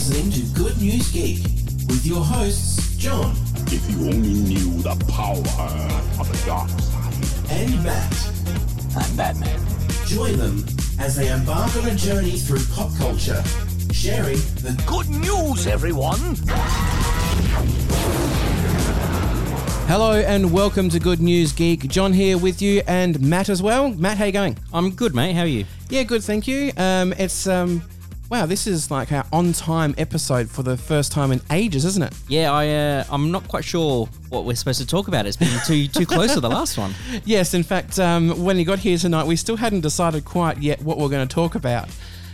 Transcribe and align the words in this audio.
listening 0.00 0.32
to 0.32 0.40
Good 0.58 0.80
News 0.80 1.12
Geek 1.12 1.42
with 1.86 2.06
your 2.06 2.24
hosts, 2.24 2.96
John 2.96 3.36
If 3.66 3.90
you 3.90 4.06
only 4.08 4.32
knew 4.32 4.80
the 4.80 4.96
power 5.12 5.36
of 6.18 6.26
the 6.26 6.42
dark 6.46 6.70
side. 6.70 7.50
and 7.50 7.84
Matt. 7.84 8.30
I'm 8.96 9.14
Batman. 9.14 9.60
Join 10.06 10.38
them 10.38 10.64
as 10.98 11.16
they 11.16 11.30
embark 11.30 11.76
on 11.76 11.84
a 11.86 11.94
journey 11.94 12.38
through 12.38 12.64
pop 12.74 12.96
culture, 12.96 13.42
sharing 13.92 14.38
the 14.62 14.82
Good 14.86 15.10
news, 15.10 15.66
everyone! 15.66 16.18
Hello 19.86 20.12
and 20.12 20.50
welcome 20.50 20.88
to 20.88 20.98
Good 20.98 21.20
News 21.20 21.52
Geek. 21.52 21.88
John 21.88 22.14
here 22.14 22.38
with 22.38 22.62
you 22.62 22.80
and 22.86 23.20
Matt 23.20 23.50
as 23.50 23.62
well. 23.62 23.90
Matt, 23.90 24.16
how 24.16 24.24
you 24.24 24.32
going? 24.32 24.56
I'm 24.72 24.92
good, 24.92 25.14
mate. 25.14 25.34
How 25.34 25.42
are 25.42 25.46
you? 25.46 25.66
Yeah, 25.90 26.04
good, 26.04 26.24
thank 26.24 26.48
you. 26.48 26.72
Um, 26.78 27.12
it's 27.18 27.46
um, 27.46 27.82
wow, 28.30 28.46
this 28.46 28.66
is 28.68 28.90
like 28.90 29.10
our 29.10 29.26
on-time 29.32 29.92
episode 29.98 30.48
for 30.48 30.62
the 30.62 30.76
first 30.76 31.10
time 31.10 31.32
in 31.32 31.40
ages, 31.50 31.84
isn't 31.84 32.02
it? 32.02 32.14
Yeah, 32.28 32.52
I 32.52 32.68
uh, 32.68 33.04
I'm 33.10 33.30
not 33.32 33.46
quite 33.48 33.64
sure 33.64 34.08
what 34.28 34.44
we're 34.44 34.54
supposed 34.54 34.80
to 34.80 34.86
talk 34.86 35.08
about. 35.08 35.26
It's 35.26 35.36
been 35.36 35.58
too 35.66 35.88
too 35.88 36.06
close 36.06 36.32
to 36.34 36.40
the 36.40 36.48
last 36.48 36.78
one. 36.78 36.94
Yes, 37.24 37.54
in 37.54 37.62
fact, 37.64 37.98
um, 37.98 38.42
when 38.44 38.56
you 38.58 38.64
got 38.64 38.78
here 38.78 38.96
tonight, 38.96 39.26
we 39.26 39.36
still 39.36 39.56
hadn't 39.56 39.80
decided 39.80 40.24
quite 40.24 40.58
yet 40.58 40.80
what 40.82 40.96
we're 40.96 41.08
going 41.08 41.26
to 41.26 41.34
talk 41.34 41.54
about, 41.54 41.88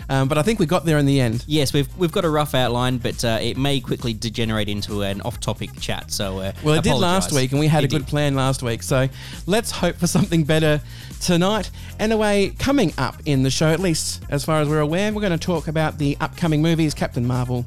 um, 0.09 0.29
but 0.29 0.39
I 0.39 0.43
think 0.43 0.59
we 0.59 0.67
got 0.67 0.85
there 0.85 0.99
in 0.99 1.07
the 1.07 1.21
end. 1.21 1.45
Yes, 1.47 1.73
we've 1.73 1.89
we've 1.97 2.13
got 2.13 2.25
a 2.25 2.31
rough 2.31 2.55
outline, 2.55 2.99
but 2.99 3.25
uh, 3.25 3.39
it 3.41 3.57
may 3.57 3.81
quickly 3.81 4.13
degenerate 4.15 4.69
into 4.69 5.03
an 5.03 5.21
off-topic 5.23 5.79
chat. 5.81 6.11
So 6.11 6.39
uh, 6.39 6.53
Well, 6.63 6.75
it 6.75 6.85
did 6.85 6.95
last 6.95 7.33
week, 7.33 7.51
and 7.53 7.61
we 7.61 7.67
had 7.67 7.85
It 7.85 7.87
a 7.87 7.91
good 7.91 8.05
did. 8.07 8.09
plan 8.11 8.35
last 8.35 8.63
week. 8.63 8.83
So 8.83 9.09
let's 9.47 9.71
hope 9.71 9.97
for 9.97 10.07
something 10.07 10.45
better 10.45 10.81
tonight. 11.21 11.71
Anyway, 11.99 12.55
coming 12.59 12.93
up 12.99 13.17
in 13.27 13.43
the 13.43 13.51
show, 13.51 13.69
at 13.69 13.81
least 13.81 14.23
as 14.31 14.45
far 14.45 14.61
as 14.61 14.69
we're 14.69 14.81
aware, 14.81 15.13
we're 15.13 15.21
going 15.21 15.33
to 15.33 15.39
talk 15.39 15.67
about 15.69 15.99
the 15.99 16.17
upcoming 16.21 16.63
movies 16.63 16.95
Captain 16.95 17.27
Marvel, 17.27 17.65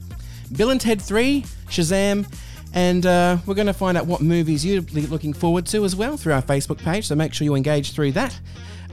Bill 0.56 0.70
and 0.70 0.80
Ted 0.80 1.02
3, 1.02 1.44
Shazam, 1.68 2.32
and 2.74 3.06
uh, 3.06 3.38
we're 3.46 3.56
going 3.56 3.68
to 3.68 3.74
find 3.74 3.98
out 3.98 4.06
what 4.06 4.22
movies 4.22 4.64
you're 4.66 4.82
looking 4.82 5.34
forward 5.34 5.66
to 5.68 5.84
as 5.86 5.96
well 5.96 6.18
through 6.18 6.34
our 6.34 6.42
Facebook 6.42 6.78
page. 6.78 7.08
So 7.08 7.16
make 7.16 7.34
sure 7.34 7.46
you 7.46 7.56
engage 7.56 7.94
through 7.94 8.12
that. 8.14 8.40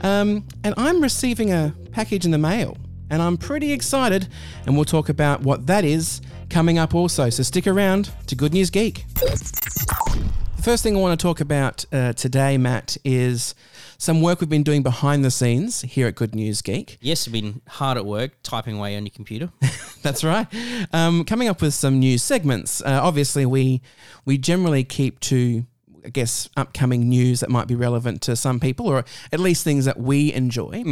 Um, 0.01 0.43
and 0.63 0.73
I'm 0.77 1.01
receiving 1.01 1.51
a 1.51 1.73
package 1.91 2.25
in 2.25 2.31
the 2.31 2.37
mail, 2.37 2.75
and 3.09 3.21
I'm 3.21 3.37
pretty 3.37 3.71
excited, 3.71 4.27
and 4.65 4.75
we'll 4.75 4.85
talk 4.85 5.09
about 5.09 5.41
what 5.41 5.67
that 5.67 5.85
is 5.85 6.21
coming 6.49 6.77
up 6.77 6.95
also. 6.95 7.29
So 7.29 7.43
stick 7.43 7.67
around 7.67 8.11
to 8.27 8.35
Good 8.35 8.53
News 8.53 8.69
Geek. 8.69 9.05
The 9.15 10.63
first 10.63 10.83
thing 10.83 10.95
I 10.95 10.99
want 10.99 11.19
to 11.19 11.23
talk 11.23 11.39
about 11.39 11.85
uh, 11.91 12.13
today, 12.13 12.57
Matt, 12.57 12.97
is 13.03 13.55
some 13.97 14.21
work 14.21 14.41
we've 14.41 14.49
been 14.49 14.63
doing 14.63 14.83
behind 14.83 15.23
the 15.25 15.31
scenes 15.31 15.81
here 15.81 16.07
at 16.07 16.15
Good 16.15 16.35
News 16.35 16.61
Geek. 16.61 16.97
Yes, 17.01 17.27
we've 17.27 17.41
been 17.41 17.61
hard 17.67 17.97
at 17.97 18.05
work 18.05 18.31
typing 18.43 18.77
away 18.77 18.95
on 18.95 19.05
your 19.05 19.11
computer. 19.11 19.49
That's 20.01 20.23
right. 20.23 20.47
Um, 20.93 21.25
coming 21.25 21.47
up 21.47 21.61
with 21.61 21.73
some 21.73 21.99
new 21.99 22.17
segments. 22.17 22.81
Uh, 22.81 22.99
obviously, 23.01 23.45
we 23.45 23.81
we 24.25 24.37
generally 24.37 24.83
keep 24.83 25.19
to, 25.21 25.65
I 26.05 26.09
guess, 26.09 26.49
upcoming 26.55 27.09
news 27.09 27.39
that 27.39 27.49
might 27.49 27.67
be 27.67 27.75
relevant 27.75 28.21
to 28.23 28.35
some 28.35 28.59
people, 28.59 28.87
or 28.87 29.03
at 29.31 29.39
least 29.39 29.63
things 29.63 29.85
that 29.85 29.99
we 29.99 30.33
enjoy. 30.33 30.83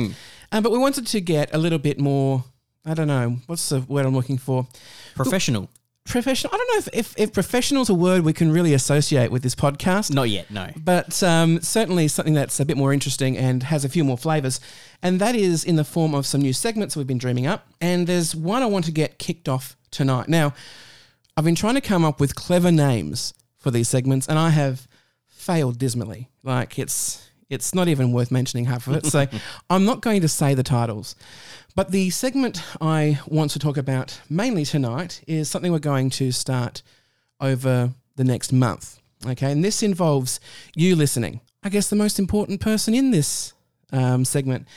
Um, 0.55 0.63
but 0.63 0.71
we 0.71 0.77
wanted 0.77 1.05
to 1.07 1.19
get 1.19 1.53
a 1.53 1.57
little 1.57 1.79
bit 1.79 1.99
more. 1.99 2.45
I 2.85 2.93
don't 2.93 3.07
know 3.07 3.39
what's 3.47 3.67
the 3.67 3.81
word 3.81 4.05
I'm 4.05 4.15
looking 4.15 4.37
for. 4.37 4.65
Professional. 5.13 5.69
Professional. 6.05 6.53
I 6.53 6.57
don't 6.57 6.67
know 6.71 6.77
if, 6.77 6.89
if, 6.93 7.19
if 7.19 7.33
professional 7.33 7.81
is 7.81 7.89
a 7.89 7.93
word 7.93 8.23
we 8.23 8.31
can 8.31 8.49
really 8.49 8.73
associate 8.73 9.31
with 9.31 9.43
this 9.43 9.53
podcast. 9.53 10.13
Not 10.13 10.29
yet. 10.29 10.49
No. 10.49 10.69
but 10.77 11.21
um, 11.23 11.59
certainly 11.59 12.07
something 12.07 12.33
that's 12.33 12.57
a 12.61 12.63
bit 12.63 12.77
more 12.77 12.93
interesting 12.93 13.37
and 13.37 13.63
has 13.63 13.83
a 13.83 13.89
few 13.89 14.05
more 14.05 14.17
flavors. 14.17 14.61
And 15.03 15.19
that 15.19 15.35
is 15.35 15.65
in 15.65 15.75
the 15.75 15.83
form 15.83 16.15
of 16.15 16.25
some 16.25 16.39
new 16.39 16.53
segments 16.53 16.95
we've 16.95 17.05
been 17.05 17.17
dreaming 17.17 17.47
up. 17.47 17.67
And 17.81 18.07
there's 18.07 18.33
one 18.33 18.63
I 18.63 18.67
want 18.67 18.85
to 18.85 18.93
get 18.93 19.19
kicked 19.19 19.49
off 19.49 19.75
tonight. 19.91 20.29
Now, 20.29 20.53
I've 21.35 21.43
been 21.43 21.55
trying 21.55 21.75
to 21.75 21.81
come 21.81 22.05
up 22.05 22.21
with 22.21 22.33
clever 22.33 22.71
names 22.71 23.33
for 23.57 23.71
these 23.71 23.89
segments, 23.89 24.25
and 24.25 24.39
I 24.39 24.51
have 24.51 24.87
failed 25.27 25.79
dismally. 25.79 26.29
Like 26.43 26.79
it's 26.79 27.29
it's 27.49 27.75
not 27.75 27.87
even 27.87 28.11
worth 28.11 28.31
mentioning 28.31 28.65
half 28.65 28.87
of 28.87 28.95
it. 28.95 29.05
So 29.05 29.27
I'm 29.69 29.85
not 29.85 30.01
going 30.01 30.21
to 30.21 30.27
say 30.27 30.53
the 30.53 30.63
titles. 30.63 31.15
But 31.75 31.91
the 31.91 32.09
segment 32.09 32.61
I 32.81 33.19
want 33.27 33.51
to 33.51 33.59
talk 33.59 33.77
about 33.77 34.19
mainly 34.29 34.65
tonight 34.65 35.21
is 35.27 35.49
something 35.49 35.71
we're 35.71 35.79
going 35.79 36.09
to 36.11 36.31
start 36.31 36.81
over 37.41 37.91
the 38.15 38.23
next 38.23 38.53
month. 38.53 38.99
Okay, 39.27 39.51
and 39.51 39.63
this 39.63 39.83
involves 39.83 40.39
you 40.75 40.95
listening. 40.95 41.41
I 41.63 41.69
guess 41.69 41.89
the 41.89 41.95
most 41.95 42.19
important 42.19 42.61
person 42.61 42.93
in 42.93 43.11
this 43.11 43.53
um, 43.91 44.23
segment. 44.23 44.67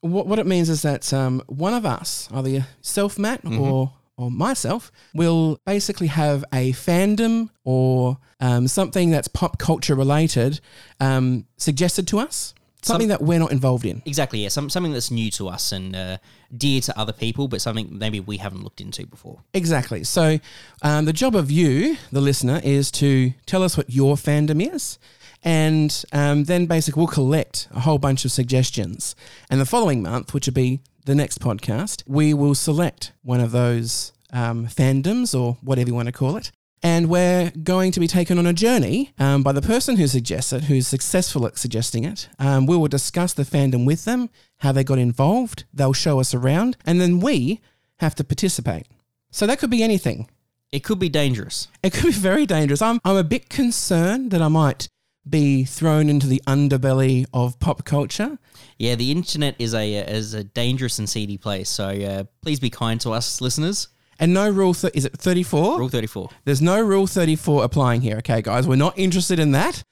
What, 0.00 0.26
what 0.26 0.38
it 0.38 0.46
means 0.46 0.68
is 0.68 0.82
that 0.82 1.12
um, 1.12 1.42
one 1.46 1.74
of 1.74 1.84
us, 1.84 2.28
either 2.32 2.66
self, 2.80 3.18
Matt, 3.18 3.44
or 3.44 3.92
or 4.16 4.30
myself, 4.30 4.90
will 5.14 5.60
basically 5.66 6.06
have 6.06 6.44
a 6.52 6.72
fandom 6.72 7.50
or 7.64 8.18
um, 8.40 8.68
something 8.68 9.10
that's 9.10 9.28
pop 9.28 9.58
culture 9.58 9.94
related 9.94 10.60
um, 11.00 11.46
suggested 11.56 12.06
to 12.08 12.18
us, 12.18 12.54
something 12.82 13.08
that 13.08 13.20
we're 13.22 13.38
not 13.38 13.52
involved 13.52 13.84
in. 13.84 14.02
Exactly. 14.06 14.40
Yeah. 14.40 14.48
Some, 14.48 14.70
something 14.70 14.92
that's 14.92 15.10
new 15.10 15.30
to 15.32 15.48
us 15.48 15.72
and 15.72 15.94
uh, 15.94 16.18
dear 16.56 16.80
to 16.82 16.98
other 16.98 17.12
people, 17.12 17.48
but 17.48 17.60
something 17.60 17.88
maybe 17.98 18.20
we 18.20 18.36
haven't 18.38 18.62
looked 18.62 18.80
into 18.80 19.06
before. 19.06 19.40
Exactly. 19.54 20.04
So, 20.04 20.38
um, 20.82 21.04
the 21.04 21.12
job 21.12 21.34
of 21.34 21.50
you, 21.50 21.96
the 22.12 22.20
listener, 22.20 22.60
is 22.62 22.90
to 22.92 23.32
tell 23.44 23.62
us 23.62 23.76
what 23.76 23.90
your 23.90 24.14
fandom 24.16 24.74
is. 24.74 24.98
And 25.46 26.04
um, 26.12 26.44
then 26.44 26.66
basically, 26.66 27.00
we'll 27.00 27.06
collect 27.06 27.68
a 27.70 27.78
whole 27.80 27.98
bunch 27.98 28.24
of 28.24 28.32
suggestions. 28.32 29.14
And 29.48 29.60
the 29.60 29.64
following 29.64 30.02
month, 30.02 30.34
which 30.34 30.46
will 30.46 30.54
be 30.54 30.80
the 31.04 31.14
next 31.14 31.38
podcast, 31.38 32.02
we 32.04 32.34
will 32.34 32.56
select 32.56 33.12
one 33.22 33.38
of 33.38 33.52
those 33.52 34.12
um, 34.32 34.66
fandoms 34.66 35.38
or 35.38 35.56
whatever 35.62 35.88
you 35.88 35.94
want 35.94 36.06
to 36.06 36.12
call 36.12 36.36
it. 36.36 36.50
And 36.82 37.08
we're 37.08 37.52
going 37.62 37.92
to 37.92 38.00
be 38.00 38.08
taken 38.08 38.38
on 38.38 38.46
a 38.46 38.52
journey 38.52 39.12
um, 39.20 39.44
by 39.44 39.52
the 39.52 39.62
person 39.62 39.96
who 39.96 40.08
suggests 40.08 40.52
it, 40.52 40.64
who's 40.64 40.88
successful 40.88 41.46
at 41.46 41.56
suggesting 41.56 42.02
it. 42.02 42.28
Um, 42.40 42.66
we 42.66 42.76
will 42.76 42.88
discuss 42.88 43.32
the 43.32 43.44
fandom 43.44 43.86
with 43.86 44.04
them, 44.04 44.30
how 44.58 44.72
they 44.72 44.82
got 44.82 44.98
involved. 44.98 45.64
They'll 45.72 45.92
show 45.92 46.18
us 46.18 46.34
around, 46.34 46.76
and 46.84 47.00
then 47.00 47.20
we 47.20 47.60
have 48.00 48.16
to 48.16 48.24
participate. 48.24 48.88
So 49.30 49.46
that 49.46 49.60
could 49.60 49.70
be 49.70 49.84
anything. 49.84 50.28
It 50.72 50.82
could 50.82 50.98
be 50.98 51.08
dangerous. 51.08 51.68
It 51.84 51.92
could 51.92 52.06
be 52.06 52.12
very 52.12 52.46
dangerous. 52.46 52.82
I'm, 52.82 53.00
I'm 53.04 53.16
a 53.16 53.24
bit 53.24 53.48
concerned 53.48 54.32
that 54.32 54.42
I 54.42 54.48
might 54.48 54.88
be 55.28 55.64
thrown 55.64 56.08
into 56.08 56.26
the 56.26 56.42
underbelly 56.46 57.26
of 57.32 57.58
pop 57.58 57.84
culture. 57.84 58.38
Yeah, 58.78 58.94
the 58.94 59.10
internet 59.10 59.56
is 59.58 59.74
a 59.74 59.94
is 59.94 60.34
a 60.34 60.44
dangerous 60.44 60.98
and 60.98 61.08
seedy 61.08 61.38
place. 61.38 61.68
So 61.68 61.88
uh, 61.88 62.24
please 62.42 62.60
be 62.60 62.70
kind 62.70 63.00
to 63.02 63.10
us, 63.10 63.40
listeners. 63.40 63.88
And 64.18 64.32
no 64.32 64.48
rule, 64.48 64.72
th- 64.72 64.94
is 64.94 65.04
it 65.04 65.12
34? 65.12 65.78
Rule 65.78 65.88
thirty 65.88 66.06
four. 66.06 66.30
There's 66.44 66.62
no 66.62 66.80
rule 66.80 67.06
34 67.06 67.64
applying 67.64 68.00
here, 68.00 68.16
okay, 68.18 68.40
guys? 68.40 68.66
We're 68.66 68.76
not 68.76 68.98
interested 68.98 69.38
in 69.38 69.52
that. 69.52 69.82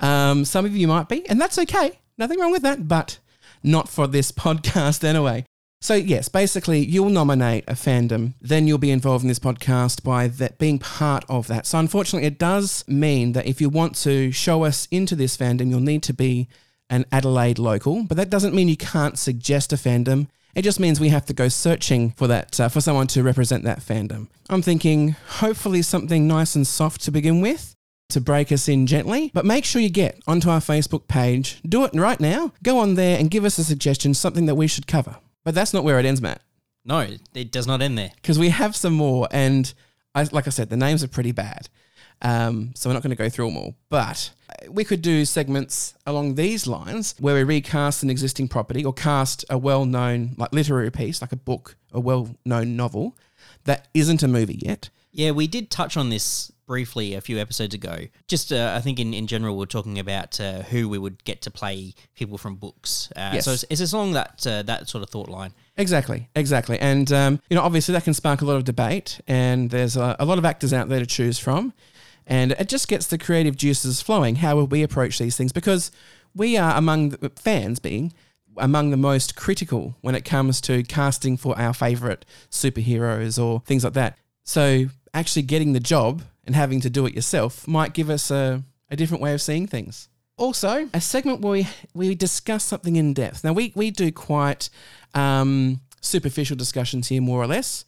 Um, 0.00 0.44
some 0.44 0.64
of 0.64 0.74
you 0.74 0.88
might 0.88 1.08
be, 1.08 1.28
and 1.28 1.38
that's 1.40 1.58
okay. 1.58 2.00
Nothing 2.16 2.40
wrong 2.40 2.50
with 2.50 2.62
that, 2.62 2.88
but 2.88 3.18
not 3.62 3.88
for 3.88 4.06
this 4.06 4.32
podcast 4.44 5.04
anyway. 5.04 5.44
So, 5.84 5.92
yes, 5.92 6.30
basically, 6.30 6.82
you'll 6.82 7.10
nominate 7.10 7.64
a 7.68 7.74
fandom, 7.74 8.32
then 8.40 8.66
you'll 8.66 8.78
be 8.78 8.90
involved 8.90 9.22
in 9.22 9.28
this 9.28 9.38
podcast 9.38 10.02
by 10.02 10.28
that 10.28 10.56
being 10.56 10.78
part 10.78 11.26
of 11.28 11.46
that. 11.48 11.66
So, 11.66 11.78
unfortunately, 11.78 12.26
it 12.26 12.38
does 12.38 12.88
mean 12.88 13.32
that 13.32 13.44
if 13.44 13.60
you 13.60 13.68
want 13.68 13.94
to 13.96 14.32
show 14.32 14.64
us 14.64 14.88
into 14.90 15.14
this 15.14 15.36
fandom, 15.36 15.68
you'll 15.68 15.80
need 15.80 16.02
to 16.04 16.14
be 16.14 16.48
an 16.88 17.04
Adelaide 17.12 17.58
local, 17.58 18.02
but 18.02 18.16
that 18.16 18.30
doesn't 18.30 18.54
mean 18.54 18.68
you 18.68 18.78
can't 18.78 19.18
suggest 19.18 19.74
a 19.74 19.76
fandom. 19.76 20.28
It 20.54 20.62
just 20.62 20.80
means 20.80 21.00
we 21.00 21.10
have 21.10 21.26
to 21.26 21.34
go 21.34 21.48
searching 21.48 22.12
for 22.12 22.28
that 22.28 22.58
uh, 22.58 22.70
for 22.70 22.80
someone 22.80 23.08
to 23.08 23.22
represent 23.22 23.64
that 23.64 23.80
fandom. 23.80 24.28
I'm 24.48 24.62
thinking 24.62 25.16
hopefully 25.28 25.82
something 25.82 26.26
nice 26.26 26.54
and 26.54 26.66
soft 26.66 27.02
to 27.02 27.10
begin 27.10 27.42
with 27.42 27.76
to 28.08 28.22
break 28.22 28.50
us 28.50 28.68
in 28.68 28.86
gently, 28.86 29.30
but 29.34 29.44
make 29.44 29.66
sure 29.66 29.82
you 29.82 29.90
get 29.90 30.18
onto 30.26 30.48
our 30.48 30.60
Facebook 30.60 31.08
page. 31.08 31.60
Do 31.68 31.84
it 31.84 31.92
right 31.92 32.20
now. 32.20 32.54
Go 32.62 32.78
on 32.78 32.94
there 32.94 33.18
and 33.18 33.30
give 33.30 33.44
us 33.44 33.58
a 33.58 33.64
suggestion, 33.64 34.14
something 34.14 34.46
that 34.46 34.54
we 34.54 34.66
should 34.66 34.86
cover. 34.86 35.16
But 35.44 35.54
that's 35.54 35.72
not 35.74 35.84
where 35.84 35.98
it 36.00 36.06
ends, 36.06 36.20
Matt, 36.22 36.40
No, 36.84 37.00
it- 37.34 37.52
does 37.52 37.66
not 37.66 37.82
end 37.82 37.96
there. 37.98 38.12
because 38.16 38.38
we 38.38 38.48
have 38.50 38.74
some 38.74 38.94
more. 38.94 39.28
And 39.30 39.72
I, 40.14 40.22
like 40.32 40.46
I 40.46 40.50
said, 40.50 40.70
the 40.70 40.76
names 40.76 41.04
are 41.04 41.08
pretty 41.08 41.32
bad. 41.32 41.68
Um, 42.22 42.72
so 42.74 42.88
we're 42.88 42.94
not 42.94 43.02
going 43.02 43.10
to 43.10 43.16
go 43.22 43.28
through 43.28 43.48
them 43.48 43.56
all. 43.58 43.74
But 43.90 44.30
we 44.70 44.84
could 44.84 45.02
do 45.02 45.24
segments 45.24 45.94
along 46.06 46.36
these 46.36 46.66
lines 46.66 47.14
where 47.18 47.34
we 47.34 47.42
recast 47.42 48.02
an 48.02 48.08
existing 48.10 48.48
property 48.48 48.84
or 48.84 48.92
cast 48.92 49.44
a 49.50 49.58
well 49.58 49.84
known, 49.84 50.34
like 50.38 50.52
literary 50.52 50.90
piece, 50.90 51.20
like 51.20 51.32
a 51.32 51.36
book, 51.36 51.76
a 51.92 52.00
well 52.00 52.34
known 52.44 52.76
novel 52.76 53.16
that 53.64 53.88
isn't 53.94 54.22
a 54.22 54.28
movie 54.28 54.58
yet. 54.62 54.88
Yeah, 55.12 55.32
we 55.32 55.46
did 55.46 55.70
touch 55.70 55.96
on 55.96 56.08
this 56.08 56.50
briefly 56.66 57.14
a 57.14 57.20
few 57.20 57.38
episodes 57.38 57.74
ago. 57.74 58.06
Just, 58.28 58.52
uh, 58.52 58.72
I 58.76 58.80
think 58.80 58.98
in, 58.98 59.14
in 59.14 59.26
general, 59.26 59.56
we're 59.56 59.66
talking 59.66 59.98
about 59.98 60.40
uh, 60.40 60.62
who 60.62 60.88
we 60.88 60.98
would 60.98 61.22
get 61.24 61.42
to 61.42 61.50
play 61.50 61.94
people 62.14 62.38
from 62.38 62.56
books. 62.56 63.10
Uh, 63.16 63.32
Yes. 63.34 63.44
So 63.44 63.52
it's, 63.52 63.64
it's 63.70 63.92
along 63.92 64.12
that 64.12 64.46
uh, 64.46 64.62
that 64.62 64.88
sort 64.88 65.02
of 65.02 65.10
thought 65.10 65.28
line. 65.28 65.52
Exactly, 65.76 66.28
exactly. 66.36 66.78
And, 66.78 67.10
um, 67.12 67.40
you 67.50 67.56
know, 67.56 67.62
obviously 67.62 67.92
that 67.92 68.04
can 68.04 68.14
spark 68.14 68.42
a 68.42 68.44
lot 68.44 68.56
of 68.56 68.64
debate, 68.64 69.20
and 69.26 69.70
there's 69.70 69.96
a, 69.96 70.16
a 70.18 70.24
lot 70.24 70.38
of 70.38 70.44
actors 70.44 70.72
out 70.72 70.88
there 70.88 71.00
to 71.00 71.06
choose 71.06 71.38
from. 71.38 71.72
And 72.26 72.52
it 72.52 72.68
just 72.68 72.88
gets 72.88 73.06
the 73.06 73.18
creative 73.18 73.56
juices 73.56 74.00
flowing. 74.00 74.36
How 74.36 74.56
will 74.56 74.66
we 74.66 74.82
approach 74.82 75.18
these 75.18 75.36
things? 75.36 75.52
Because 75.52 75.90
we 76.34 76.56
are 76.56 76.76
among 76.76 77.10
the 77.10 77.30
fans 77.36 77.78
being 77.78 78.12
among 78.56 78.90
the 78.90 78.96
most 78.96 79.34
critical 79.34 79.96
when 80.00 80.14
it 80.14 80.24
comes 80.24 80.60
to 80.60 80.84
casting 80.84 81.36
for 81.36 81.58
our 81.58 81.74
favorite 81.74 82.24
superheroes 82.50 83.42
or 83.42 83.60
things 83.66 83.82
like 83.84 83.94
that. 83.94 84.16
So 84.44 84.86
actually 85.14 85.42
getting 85.42 85.72
the 85.72 85.80
job 85.80 86.22
and 86.44 86.54
having 86.54 86.80
to 86.80 86.90
do 86.90 87.06
it 87.06 87.14
yourself 87.14 87.66
might 87.66 87.94
give 87.94 88.10
us 88.10 88.30
a, 88.30 88.62
a 88.90 88.96
different 88.96 89.22
way 89.22 89.32
of 89.32 89.40
seeing 89.40 89.66
things. 89.66 90.08
Also, 90.36 90.88
a 90.92 91.00
segment 91.00 91.40
where 91.40 91.52
we, 91.52 91.68
we 91.94 92.14
discuss 92.14 92.64
something 92.64 92.96
in 92.96 93.14
depth. 93.14 93.44
Now, 93.44 93.52
we, 93.52 93.72
we 93.76 93.92
do 93.92 94.10
quite 94.10 94.68
um, 95.14 95.80
superficial 96.00 96.56
discussions 96.56 97.08
here, 97.08 97.22
more 97.22 97.40
or 97.40 97.46
less. 97.46 97.84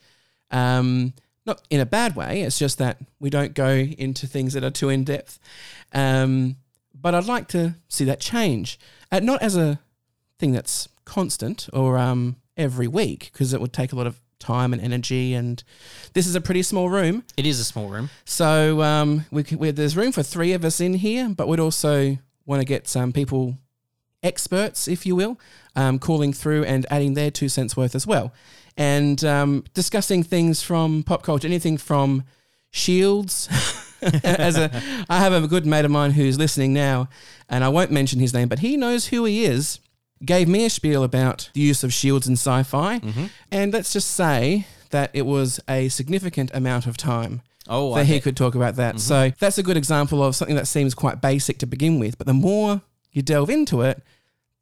Um, 0.52 1.12
not 1.44 1.62
in 1.70 1.80
a 1.80 1.86
bad 1.86 2.14
way, 2.16 2.42
it's 2.42 2.58
just 2.58 2.78
that 2.78 2.98
we 3.18 3.30
don't 3.30 3.54
go 3.54 3.70
into 3.70 4.26
things 4.26 4.52
that 4.54 4.64
are 4.64 4.70
too 4.70 4.88
in 4.88 5.04
depth. 5.04 5.40
Um, 5.92 6.56
but 6.94 7.14
I'd 7.14 7.26
like 7.26 7.48
to 7.48 7.74
see 7.88 8.04
that 8.04 8.20
change. 8.20 8.78
Uh, 9.10 9.20
not 9.20 9.42
as 9.42 9.56
a 9.56 9.80
thing 10.38 10.52
that's 10.52 10.88
constant 11.04 11.68
or 11.72 11.98
um, 11.98 12.36
every 12.56 12.88
week, 12.88 13.30
because 13.32 13.52
it 13.52 13.60
would 13.60 13.72
take 13.72 13.92
a 13.92 13.96
lot 13.96 14.06
of 14.06 14.20
time 14.46 14.72
and 14.72 14.80
energy. 14.80 15.34
And 15.34 15.62
this 16.12 16.26
is 16.26 16.34
a 16.34 16.40
pretty 16.40 16.62
small 16.62 16.88
room. 16.88 17.24
It 17.36 17.46
is 17.46 17.58
a 17.58 17.64
small 17.64 17.88
room. 17.88 18.10
So 18.24 18.80
um, 18.82 19.26
we, 19.30 19.44
we 19.56 19.70
there's 19.72 19.96
room 19.96 20.12
for 20.12 20.22
three 20.22 20.52
of 20.52 20.64
us 20.64 20.80
in 20.80 20.94
here, 20.94 21.28
but 21.28 21.48
we'd 21.48 21.60
also 21.60 22.18
want 22.46 22.60
to 22.60 22.64
get 22.64 22.86
some 22.86 23.12
people, 23.12 23.58
experts, 24.22 24.86
if 24.86 25.04
you 25.04 25.16
will, 25.16 25.38
um, 25.74 25.98
calling 25.98 26.32
through 26.32 26.64
and 26.64 26.86
adding 26.90 27.14
their 27.14 27.30
two 27.30 27.48
cents 27.48 27.76
worth 27.76 27.94
as 27.94 28.06
well, 28.06 28.32
and 28.76 29.24
um, 29.24 29.64
discussing 29.74 30.22
things 30.22 30.62
from 30.62 31.02
pop 31.02 31.22
culture, 31.22 31.48
anything 31.48 31.76
from 31.76 32.22
shields. 32.70 33.48
as 34.22 34.56
a, 34.56 34.70
I 35.08 35.18
have 35.20 35.32
a 35.32 35.48
good 35.48 35.66
mate 35.66 35.84
of 35.84 35.90
mine 35.90 36.12
who's 36.12 36.38
listening 36.38 36.72
now, 36.72 37.08
and 37.48 37.64
I 37.64 37.68
won't 37.68 37.90
mention 37.90 38.20
his 38.20 38.32
name, 38.32 38.48
but 38.48 38.60
he 38.60 38.76
knows 38.76 39.06
who 39.06 39.24
he 39.24 39.44
is. 39.44 39.80
Gave 40.24 40.48
me 40.48 40.64
a 40.64 40.70
spiel 40.70 41.04
about 41.04 41.50
the 41.52 41.60
use 41.60 41.84
of 41.84 41.92
shields 41.92 42.26
in 42.26 42.34
sci-fi, 42.34 43.00
mm-hmm. 43.00 43.26
and 43.50 43.72
let's 43.72 43.92
just 43.92 44.10
say 44.12 44.66
that 44.90 45.10
it 45.12 45.26
was 45.26 45.60
a 45.68 45.88
significant 45.88 46.50
amount 46.54 46.86
of 46.86 46.96
time 46.96 47.42
Oh, 47.68 47.94
that 47.94 48.00
I 48.00 48.04
he 48.04 48.14
bet. 48.14 48.22
could 48.22 48.36
talk 48.36 48.54
about 48.54 48.76
that. 48.76 48.94
Mm-hmm. 48.94 48.98
So 49.00 49.32
that's 49.38 49.58
a 49.58 49.62
good 49.62 49.76
example 49.76 50.22
of 50.22 50.34
something 50.36 50.56
that 50.56 50.66
seems 50.68 50.94
quite 50.94 51.20
basic 51.20 51.58
to 51.58 51.66
begin 51.66 51.98
with, 51.98 52.16
but 52.16 52.26
the 52.26 52.34
more 52.34 52.80
you 53.12 53.22
delve 53.22 53.50
into 53.50 53.82
it, 53.82 54.02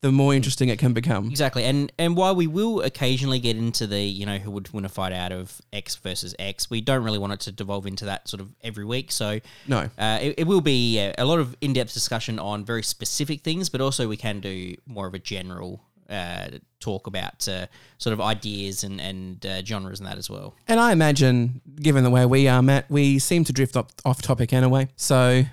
the 0.05 0.13
more 0.13 0.35
interesting 0.35 0.69
it 0.69 0.79
can 0.79 0.93
become. 0.93 1.29
Exactly, 1.31 1.65
and 1.65 1.91
and 1.99 2.15
while 2.15 2.37
we 2.37 2.47
will 2.47 2.83
occasionally 2.83 3.39
get 3.39 3.57
into 3.57 3.87
the 3.87 4.03
you 4.03 4.27
know 4.27 4.37
who 4.37 4.51
would 4.51 4.69
win 4.75 4.85
a 4.85 4.89
fight 4.91 5.15
out 5.15 5.33
of 5.33 5.63
X 5.73 5.97
versus 5.97 6.35
X, 6.39 6.69
we 6.69 6.83
don't 6.83 7.03
really 7.03 7.19
want 7.19 7.33
it 7.33 7.41
to 7.41 7.53
devolve 7.53 7.87
into 7.87 8.05
that 8.05 8.29
sort 8.29 8.43
of 8.43 8.51
every 8.63 8.85
week. 8.85 9.11
So 9.11 9.41
No. 9.67 9.89
uh, 9.97 10.19
it, 10.21 10.35
it 10.41 10.47
will 10.47 10.61
be 10.61 11.01
uh, 11.01 11.15
a 11.17 11.25
lot 11.25 11.39
of 11.39 11.57
in 11.63 11.73
depth 11.73 11.95
discussion 11.95 12.39
on 12.39 12.67
very 12.67 12.83
specific 12.83 13.41
things, 13.41 13.71
but 13.71 13.81
also 13.81 14.07
we 14.07 14.19
can 14.19 14.41
do 14.41 14.75
more 14.87 15.07
of 15.07 15.15
a 15.15 15.19
general 15.19 15.81
uh, 16.09 16.49
talk 16.81 17.07
about 17.07 17.49
uh, 17.49 17.67
sort 17.99 18.13
of 18.13 18.21
ideas 18.21 18.85
and 18.85 19.01
and 19.01 19.45
uh, 19.47 19.63
genres 19.65 20.01
and 20.01 20.09
that 20.09 20.19
as 20.19 20.29
well. 20.29 20.55
And 20.69 20.79
I 20.79 20.93
imagine, 20.93 21.61
given 21.77 22.05
the 22.05 22.11
way 22.11 22.27
we 22.27 22.49
are, 22.49 22.63
Matt, 22.63 22.91
we 22.91 23.19
seem 23.19 23.45
to 23.45 23.53
drift 23.53 23.77
off, 23.77 23.89
off 24.05 24.23
topic 24.23 24.53
anyway. 24.53 24.89
So, 24.97 25.45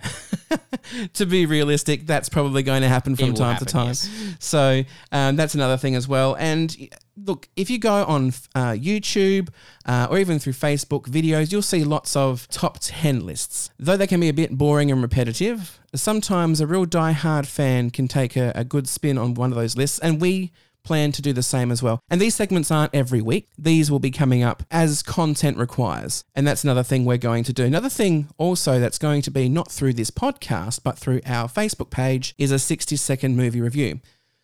to 1.13 1.25
be 1.25 1.45
realistic, 1.45 2.05
that's 2.05 2.29
probably 2.29 2.63
going 2.63 2.81
to 2.81 2.89
happen 2.89 3.15
from 3.15 3.33
time 3.33 3.53
happen, 3.53 3.67
to 3.67 3.73
time. 3.73 3.87
yes. 3.87 4.09
So, 4.39 4.83
um, 5.11 5.35
that's 5.35 5.55
another 5.55 5.77
thing 5.77 5.95
as 5.95 6.07
well. 6.07 6.35
And 6.35 6.75
look, 7.15 7.49
if 7.55 7.69
you 7.69 7.79
go 7.79 8.03
on 8.05 8.29
uh, 8.55 8.71
YouTube 8.71 9.49
uh, 9.85 10.07
or 10.09 10.17
even 10.17 10.39
through 10.39 10.53
Facebook 10.53 11.03
videos, 11.03 11.51
you'll 11.51 11.61
see 11.61 11.83
lots 11.83 12.15
of 12.15 12.47
top 12.49 12.77
10 12.81 13.25
lists. 13.25 13.69
Though 13.77 13.97
they 13.97 14.07
can 14.07 14.19
be 14.19 14.29
a 14.29 14.33
bit 14.33 14.57
boring 14.57 14.91
and 14.91 15.01
repetitive, 15.01 15.79
sometimes 15.95 16.61
a 16.61 16.67
real 16.67 16.85
die-hard 16.85 17.47
fan 17.47 17.89
can 17.89 18.07
take 18.07 18.35
a, 18.35 18.51
a 18.55 18.63
good 18.63 18.87
spin 18.87 19.17
on 19.17 19.33
one 19.33 19.51
of 19.51 19.57
those 19.57 19.75
lists. 19.77 19.99
And 19.99 20.21
we 20.21 20.51
plan 20.83 21.11
to 21.11 21.21
do 21.21 21.33
the 21.33 21.43
same 21.43 21.71
as 21.71 21.83
well. 21.83 21.99
And 22.09 22.19
these 22.19 22.35
segments 22.35 22.71
aren't 22.71 22.95
every 22.95 23.21
week. 23.21 23.49
These 23.57 23.91
will 23.91 23.99
be 23.99 24.11
coming 24.11 24.43
up 24.43 24.63
as 24.71 25.03
content 25.03 25.57
requires. 25.57 26.23
And 26.35 26.47
that's 26.47 26.63
another 26.63 26.83
thing 26.83 27.05
we're 27.05 27.17
going 27.17 27.43
to 27.45 27.53
do. 27.53 27.65
Another 27.65 27.89
thing 27.89 28.29
also 28.37 28.79
that's 28.79 28.97
going 28.97 29.21
to 29.23 29.31
be 29.31 29.47
not 29.49 29.71
through 29.71 29.93
this 29.93 30.11
podcast, 30.11 30.79
but 30.83 30.97
through 30.97 31.21
our 31.25 31.47
Facebook 31.47 31.89
page 31.91 32.33
is 32.37 32.51
a 32.51 32.59
60 32.59 32.95
second 32.95 33.35
movie 33.35 33.61
review. 33.61 33.99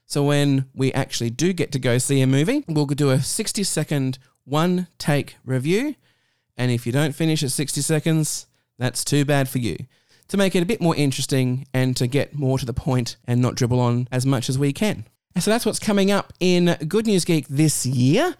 So 0.07 0.23
when 0.23 0.69
we 0.73 0.93
actually 0.93 1.29
do 1.29 1.51
get 1.51 1.73
to 1.73 1.79
go 1.79 1.97
see 1.97 2.21
a 2.21 2.27
movie, 2.27 2.63
we'll 2.67 2.85
do 2.85 3.11
a 3.11 3.19
60 3.19 3.63
second 3.63 4.17
one 4.45 4.87
take 4.97 5.35
review. 5.43 5.95
And 6.55 6.71
if 6.71 6.85
you 6.85 6.93
don't 6.93 7.13
finish 7.13 7.43
at 7.43 7.51
60 7.51 7.81
seconds, 7.81 8.47
that's 8.79 9.03
too 9.03 9.25
bad 9.25 9.49
for 9.49 9.59
you. 9.59 9.77
To 10.29 10.37
make 10.37 10.55
it 10.55 10.63
a 10.63 10.65
bit 10.65 10.81
more 10.81 10.95
interesting 10.95 11.67
and 11.73 11.95
to 11.97 12.07
get 12.07 12.33
more 12.33 12.57
to 12.57 12.65
the 12.65 12.73
point 12.73 13.17
and 13.25 13.41
not 13.41 13.55
dribble 13.55 13.79
on 13.79 14.07
as 14.11 14.25
much 14.25 14.49
as 14.49 14.57
we 14.57 14.71
can. 14.73 15.05
And 15.35 15.43
so 15.43 15.51
that's 15.51 15.65
what's 15.65 15.79
coming 15.79 16.09
up 16.09 16.33
in 16.39 16.75
Good 16.87 17.05
News 17.05 17.25
Geek 17.25 17.47
this 17.47 17.85
year. 17.85 18.35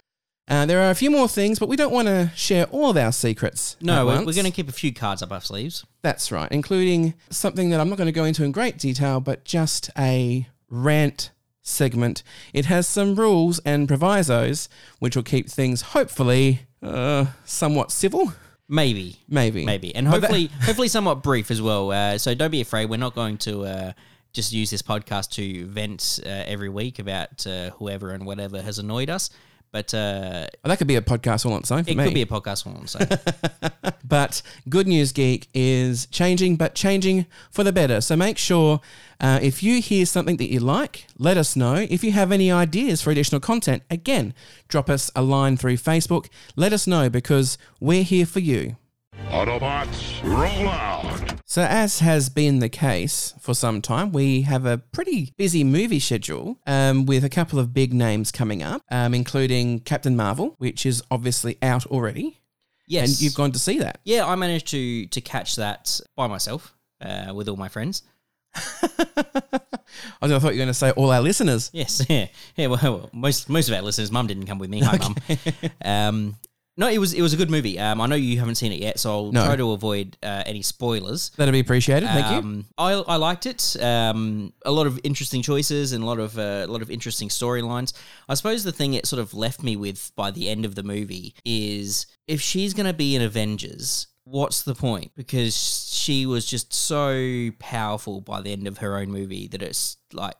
Uh, 0.48 0.66
there 0.66 0.82
are 0.82 0.90
a 0.90 0.96
few 0.96 1.12
more 1.12 1.28
things, 1.28 1.60
but 1.60 1.68
we 1.68 1.76
don't 1.76 1.92
want 1.92 2.08
to 2.08 2.32
share 2.34 2.66
all 2.68 2.90
of 2.90 2.98
our 2.98 3.12
secrets. 3.12 3.76
No, 3.82 4.06
we're, 4.06 4.26
we're 4.26 4.34
going 4.34 4.46
to 4.46 4.52
keep 4.52 4.70
a 4.70 4.74
few 4.74 4.94
cards 4.94 5.22
up 5.22 5.34
our 5.34 5.42
sleeves. 5.42 5.86
That's 6.02 6.32
right, 6.32 6.50
including 6.52 7.14
something 7.30 7.70
that 7.72 7.82
I'm 7.82 7.90
not 7.90 7.98
going 7.98 8.08
to 8.08 8.14
go 8.14 8.24
into 8.24 8.46
in 8.46 8.54
great 8.54 8.78
detail, 8.78 9.20
but 9.20 9.44
just 9.44 9.90
a 9.98 10.48
rant 10.70 11.32
segment. 11.68 12.24
It 12.54 12.66
has 12.66 12.88
some 12.88 13.16
rules 13.16 13.60
and 13.60 13.88
provisos, 13.88 14.70
which 15.00 15.16
will 15.16 15.24
keep 15.24 15.50
things 15.50 15.82
hopefully 15.82 16.62
uh, 16.82 17.26
somewhat 17.46 17.92
civil. 17.92 18.34
Maybe. 18.70 19.18
Maybe. 19.30 19.66
Maybe, 19.66 19.96
and 19.96 20.08
hopefully, 20.08 20.50
hopefully, 20.62 20.90
somewhat 20.90 21.24
brief 21.24 21.52
as 21.52 21.62
well. 21.62 21.92
Uh, 21.92 22.18
so 22.18 22.36
don't 22.36 22.52
be 22.52 22.62
afraid. 22.62 22.90
We're 22.90 22.98
not 22.98 23.16
going 23.16 23.38
to 23.40 23.64
uh, 23.66 23.92
just 24.34 24.52
use 24.52 24.70
this 24.70 24.82
podcast 24.82 25.32
to 25.32 25.66
vent 25.68 26.20
uh, 26.26 26.30
every 26.30 26.70
week 26.70 27.00
about 27.00 27.48
uh, 27.48 27.70
whoever 27.72 28.12
and 28.12 28.26
whatever 28.26 28.62
has 28.62 28.78
annoyed 28.78 29.10
us. 29.10 29.30
But 29.72 29.94
uh, 29.94 30.48
Oh, 30.64 30.70
that 30.70 30.78
could 30.78 30.88
be 30.88 30.96
a 30.96 31.02
podcast 31.02 31.46
all 31.46 31.54
on 31.54 31.60
its 31.60 31.72
own 31.72 31.80
it 31.88 31.96
me. 31.96 32.04
could 32.04 32.14
be 32.14 32.22
a 32.22 32.26
podcast 32.26 32.66
one. 32.66 32.88
So 32.88 33.00
But 34.08 34.42
Good 34.70 34.88
News 34.88 35.12
Geek 35.12 35.50
is 35.54 36.06
changing, 36.08 36.56
but 36.56 36.74
changing 36.76 37.26
for 37.52 37.64
the 37.64 37.74
better. 37.74 38.00
So 38.02 38.16
make 38.16 38.38
sure 38.38 38.80
uh, 39.20 39.40
if 39.42 39.62
you 39.62 39.82
hear 39.82 40.06
something 40.06 40.38
that 40.38 40.50
you 40.50 40.60
like, 40.62 41.08
let 41.18 41.38
us 41.38 41.56
know. 41.56 41.76
If 41.90 42.04
you 42.04 42.12
have 42.14 42.32
any 42.32 42.50
ideas 42.52 43.02
for 43.02 43.12
additional 43.12 43.42
content, 43.42 43.84
again, 43.90 44.34
drop 44.70 44.90
us 44.90 45.12
a 45.16 45.22
line 45.22 45.58
through 45.58 45.78
Facebook. 45.78 46.28
Let 46.56 46.72
us 46.72 46.88
know 46.88 47.10
because 47.10 47.58
we're 47.82 48.04
here 48.04 48.26
for 48.26 48.40
you. 48.40 48.78
Autobots, 49.26 50.24
roll 50.24 50.70
out! 50.70 51.34
So, 51.46 51.62
as 51.64 52.00
has 52.00 52.30
been 52.30 52.60
the 52.60 52.70
case 52.70 53.34
for 53.42 53.54
some 53.54 53.82
time, 53.82 54.12
we 54.14 54.44
have 54.44 54.66
a 54.66 54.78
pretty 54.78 55.34
busy 55.38 55.64
movie 55.66 56.00
schedule 56.00 56.60
um, 56.66 57.06
with 57.06 57.26
a 57.26 57.30
couple 57.30 57.60
of 57.60 57.74
big 57.74 57.94
names 57.94 58.32
coming 58.32 58.64
up, 58.64 58.82
um, 58.90 59.14
including 59.14 59.80
Captain 59.82 60.16
Marvel, 60.16 60.56
which 60.60 60.86
is 60.86 61.04
obviously 61.12 61.58
out 61.62 61.86
already. 61.88 62.40
yes, 62.88 63.10
And 63.10 63.22
you've 63.22 63.36
gone 63.36 63.52
to 63.52 63.60
see 63.60 63.80
that. 63.80 64.00
Yeah, 64.06 64.26
I 64.26 64.36
managed 64.36 64.68
to 64.68 65.08
to 65.08 65.20
catch 65.22 65.58
that 65.58 66.00
by 66.16 66.28
myself 66.28 66.74
uh, 67.02 67.34
with 67.36 67.50
all 67.50 67.58
my 67.58 67.68
friends. 67.68 68.04
I 68.56 70.28
thought 70.28 70.30
you 70.30 70.34
were 70.34 70.40
going 70.40 70.68
to 70.68 70.74
say 70.74 70.92
all 70.92 71.12
our 71.12 71.22
listeners. 71.22 71.70
Yes, 71.74 72.06
yeah, 72.10 72.28
yeah. 72.56 72.68
Well, 72.68 72.80
well, 72.82 73.10
most 73.14 73.50
most 73.50 73.68
of 73.68 73.76
our 73.76 73.82
listeners, 73.82 74.10
Mum 74.12 74.28
didn't 74.28 74.46
come 74.46 74.58
with 74.60 74.70
me. 74.70 74.80
Hi, 74.82 74.98
Mum. 74.98 75.16
Um, 75.84 76.36
no, 76.78 76.88
it 76.88 77.00
was 77.00 77.14
it 77.14 77.22
was 77.22 77.34
a 77.34 77.38
good 77.38 77.50
movie. 77.50 77.80
Um, 77.80 78.00
I 78.00 78.06
know 78.06 78.16
you 78.16 78.38
haven't 78.40 78.56
seen 78.56 78.72
it 78.72 78.80
yet, 78.80 79.00
so 79.00 79.10
I'll 79.12 79.32
No. 79.32 79.46
try 79.46 79.56
to 79.56 79.72
avoid 79.72 80.16
uh, 80.22 80.44
any 80.46 80.62
spoilers. 80.62 81.30
That'd 81.32 81.52
be 81.52 81.60
appreciated. 81.60 82.08
Thank 82.08 82.28
you. 82.32 82.38
Um, 82.38 82.66
I, 82.78 82.92
I 82.94 83.16
liked 83.16 83.46
it. 83.48 83.76
Um, 83.82 84.54
a 84.64 84.72
lot 84.72 84.86
of 84.88 85.00
interesting 85.04 85.42
choices 85.42 85.92
and 85.94 86.04
a 86.04 86.08
lot 86.08 86.20
of 86.20 86.38
uh, 86.38 86.66
a 86.66 86.68
lot 86.68 86.82
of 86.84 86.92
interesting 86.92 87.30
storylines. 87.30 87.94
I 88.30 88.36
suppose 88.36 88.64
the 88.64 88.72
thing 88.72 88.94
it 88.94 89.06
sort 89.08 89.20
of 89.20 89.34
left 89.34 89.64
me 89.64 89.76
with 89.76 90.12
by 90.16 90.30
the 90.32 90.48
end 90.50 90.66
of 90.66 90.76
the 90.76 90.84
movie 90.84 91.34
is 91.44 92.06
if 92.28 92.42
she's 92.42 92.74
going 92.74 92.86
to 92.88 92.94
be 92.94 93.16
in 93.16 93.22
Avengers, 93.22 94.08
what's 94.24 94.62
the 94.62 94.76
point? 94.76 95.12
Because 95.16 95.56
she 95.92 96.26
was 96.26 96.46
just 96.46 96.74
so 96.74 97.50
powerful 97.60 98.22
by 98.22 98.42
the 98.42 98.52
end 98.52 98.68
of 98.68 98.78
her 98.80 98.98
own 98.98 99.10
movie 99.12 99.48
that 99.48 99.62
it's 99.62 99.98
like, 100.14 100.36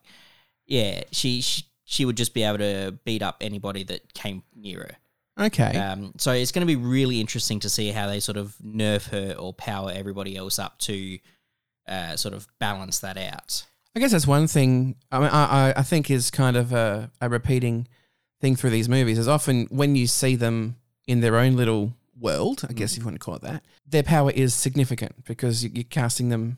yeah, 0.66 1.02
she 1.12 1.42
she, 1.42 1.64
she 1.86 2.06
would 2.06 2.18
just 2.18 2.34
be 2.34 2.44
able 2.44 2.58
to 2.60 2.98
beat 3.06 3.24
up 3.24 3.38
anybody 3.42 3.84
that 3.86 4.14
came 4.14 4.44
near 4.56 4.80
her. 4.80 4.98
Okay. 5.40 5.78
Um, 5.78 6.14
so 6.18 6.32
it's 6.32 6.52
going 6.52 6.66
to 6.66 6.68
be 6.68 6.76
really 6.76 7.20
interesting 7.22 7.60
to 7.62 7.70
see 7.70 7.92
how 7.92 8.08
they 8.08 8.20
sort 8.20 8.38
of 8.38 8.56
nerf 8.64 9.10
her 9.10 9.34
or 9.38 9.54
power 9.54 9.92
everybody 9.94 10.36
else 10.36 10.58
up 10.60 10.80
to 10.80 11.20
uh, 11.88 12.16
sort 12.16 12.34
of 12.34 12.48
balance 12.60 13.00
that 13.00 13.18
out. 13.18 13.66
I 13.96 14.00
guess 14.00 14.12
that's 14.12 14.28
one 14.28 14.48
thing. 14.48 14.96
I 15.12 15.20
mean, 15.20 15.30
I, 15.32 15.74
I- 15.78 15.84
think 15.84 16.10
is 16.12 16.30
kind 16.32 16.56
of 16.58 16.74
a, 16.74 17.12
a 17.22 17.30
repeating 17.30 17.88
thing 18.42 18.56
through 18.56 18.70
these 18.72 18.88
movies 18.90 19.18
is 19.18 19.28
often 19.28 19.66
when 19.72 19.96
you 19.96 20.06
see 20.08 20.36
them 20.36 20.76
in 21.08 21.22
their 21.22 21.38
own 21.38 21.56
little 21.56 21.94
world, 22.20 22.64
I 22.70 22.74
guess 22.74 22.94
if 22.94 23.00
you 23.00 23.06
want 23.06 23.16
to 23.16 23.20
call 23.20 23.36
it 23.36 23.42
that, 23.42 23.64
their 23.88 24.04
power 24.04 24.32
is 24.32 24.54
significant 24.54 25.24
because 25.26 25.64
you- 25.64 25.72
you're 25.74 25.84
casting 25.84 26.30
them. 26.30 26.58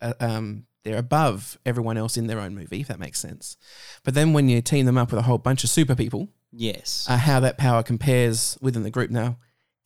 Uh, 0.00 0.14
um, 0.20 0.66
they're 0.84 0.96
above 0.98 1.58
everyone 1.66 1.96
else 1.96 2.16
in 2.16 2.26
their 2.26 2.40
own 2.40 2.54
movie, 2.54 2.80
if 2.80 2.88
that 2.88 2.98
makes 2.98 3.18
sense. 3.20 3.56
But 4.04 4.14
then 4.14 4.32
when 4.32 4.48
you 4.48 4.60
team 4.62 4.86
them 4.86 4.98
up 4.98 5.10
with 5.10 5.18
a 5.20 5.22
whole 5.24 5.38
bunch 5.38 5.64
of 5.64 5.70
super 5.70 5.94
people, 5.94 6.28
Yes. 6.52 7.06
uh, 7.08 7.16
how 7.18 7.40
that 7.40 7.58
power 7.58 7.82
compares 7.82 8.58
within 8.60 8.82
the 8.82 8.90
group 8.90 9.10
now. 9.10 9.36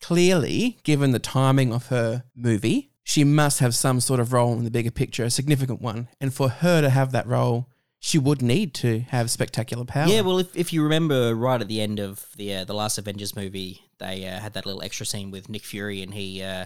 Clearly, 0.01 0.77
given 0.83 1.11
the 1.11 1.19
timing 1.19 1.73
of 1.73 1.87
her 1.87 2.23
movie, 2.35 2.91
she 3.03 3.23
must 3.23 3.59
have 3.59 3.73
some 3.75 3.99
sort 3.99 4.19
of 4.19 4.33
role 4.33 4.53
in 4.53 4.63
the 4.63 4.71
bigger 4.71 4.91
picture, 4.91 5.23
a 5.23 5.29
significant 5.29 5.81
one. 5.81 6.09
And 6.21 6.33
for 6.33 6.49
her 6.49 6.81
to 6.81 6.89
have 6.89 7.11
that 7.11 7.25
role, 7.27 7.69
she 7.99 8.19
would 8.19 8.41
need 8.41 8.73
to 8.75 8.99
have 9.09 9.31
spectacular 9.31 9.83
power. 9.85 10.07
yeah, 10.07 10.21
well, 10.21 10.37
if, 10.37 10.55
if 10.55 10.71
you 10.71 10.83
remember 10.83 11.33
right 11.33 11.59
at 11.59 11.67
the 11.67 11.81
end 11.81 11.99
of 11.99 12.27
the 12.37 12.53
uh, 12.53 12.65
the 12.65 12.73
last 12.75 12.97
Avengers 12.99 13.35
movie, 13.35 13.81
they 13.97 14.27
uh, 14.27 14.39
had 14.39 14.53
that 14.53 14.65
little 14.65 14.83
extra 14.83 15.05
scene 15.07 15.31
with 15.31 15.49
Nick 15.49 15.63
Fury, 15.63 16.03
and 16.03 16.13
he 16.13 16.43
uh, 16.43 16.65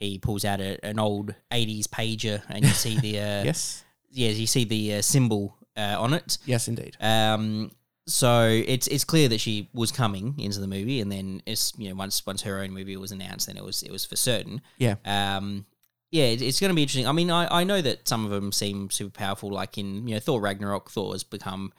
he 0.00 0.18
pulls 0.18 0.44
out 0.44 0.60
a, 0.60 0.84
an 0.84 0.98
old 0.98 1.34
'80s 1.52 1.86
pager, 1.88 2.42
and 2.48 2.64
you 2.64 2.70
see 2.72 2.98
the 2.98 3.18
uh, 3.20 3.44
Yes. 3.44 3.84
yeah, 4.10 4.30
you 4.30 4.46
see 4.46 4.64
the 4.64 4.94
uh, 4.96 5.02
symbol 5.02 5.56
uh, 5.76 5.96
on 5.98 6.14
it. 6.14 6.38
Yes, 6.46 6.68
indeed. 6.68 6.96
Um, 7.00 7.72
so 8.06 8.44
it's 8.48 8.86
it's 8.86 9.04
clear 9.04 9.28
that 9.28 9.40
she 9.40 9.68
was 9.74 9.92
coming 9.92 10.34
into 10.38 10.60
the 10.60 10.66
movie, 10.66 11.00
and 11.00 11.12
then 11.12 11.42
it's 11.46 11.72
you 11.76 11.88
know 11.88 11.94
once 11.94 12.24
once 12.26 12.42
her 12.42 12.60
own 12.60 12.72
movie 12.72 12.96
was 12.96 13.12
announced, 13.12 13.46
then 13.46 13.56
it 13.56 13.64
was 13.64 13.82
it 13.82 13.90
was 13.92 14.04
for 14.04 14.16
certain. 14.16 14.60
Yeah. 14.78 14.96
Um, 15.04 15.66
yeah, 16.10 16.24
it, 16.24 16.40
it's 16.40 16.58
going 16.58 16.70
to 16.70 16.74
be 16.74 16.80
interesting. 16.82 17.06
I 17.06 17.12
mean, 17.12 17.30
I, 17.30 17.60
I 17.60 17.64
know 17.64 17.82
that 17.82 18.08
some 18.08 18.24
of 18.24 18.30
them 18.30 18.50
seem 18.50 18.88
super 18.88 19.10
powerful, 19.10 19.50
like 19.50 19.76
in 19.76 20.08
you 20.08 20.14
know 20.14 20.20
Thor 20.20 20.40
Ragnarok. 20.40 20.90
Thor 20.90 21.12
has 21.12 21.22
become, 21.22 21.72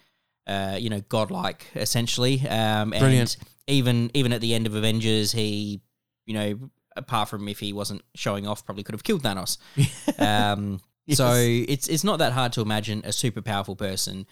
uh, 0.45 0.77
you 0.79 0.89
know, 0.91 1.01
godlike 1.09 1.65
essentially. 1.75 2.41
Um, 2.47 2.93
and 2.93 2.99
Brilliant. 2.99 3.37
even 3.65 4.11
even 4.13 4.31
at 4.31 4.41
the 4.41 4.53
end 4.53 4.67
of 4.67 4.75
Avengers, 4.75 5.31
he, 5.31 5.81
you 6.27 6.33
know, 6.35 6.69
apart 6.95 7.29
from 7.29 7.47
if 7.47 7.59
he 7.59 7.73
wasn't 7.73 8.01
showing 8.15 8.47
off, 8.47 8.65
probably 8.65 8.83
could 8.83 8.93
have 8.95 9.03
killed 9.03 9.23
Thanos. 9.23 9.57
um, 10.19 10.79
So 11.11 11.33
it's 11.35 11.87
it's 11.87 12.03
not 12.03 12.19
that 12.19 12.33
hard 12.33 12.53
to 12.53 12.61
imagine 12.61 13.01
a 13.05 13.11
super 13.11 13.41
powerful 13.41 13.75
person 13.75 14.25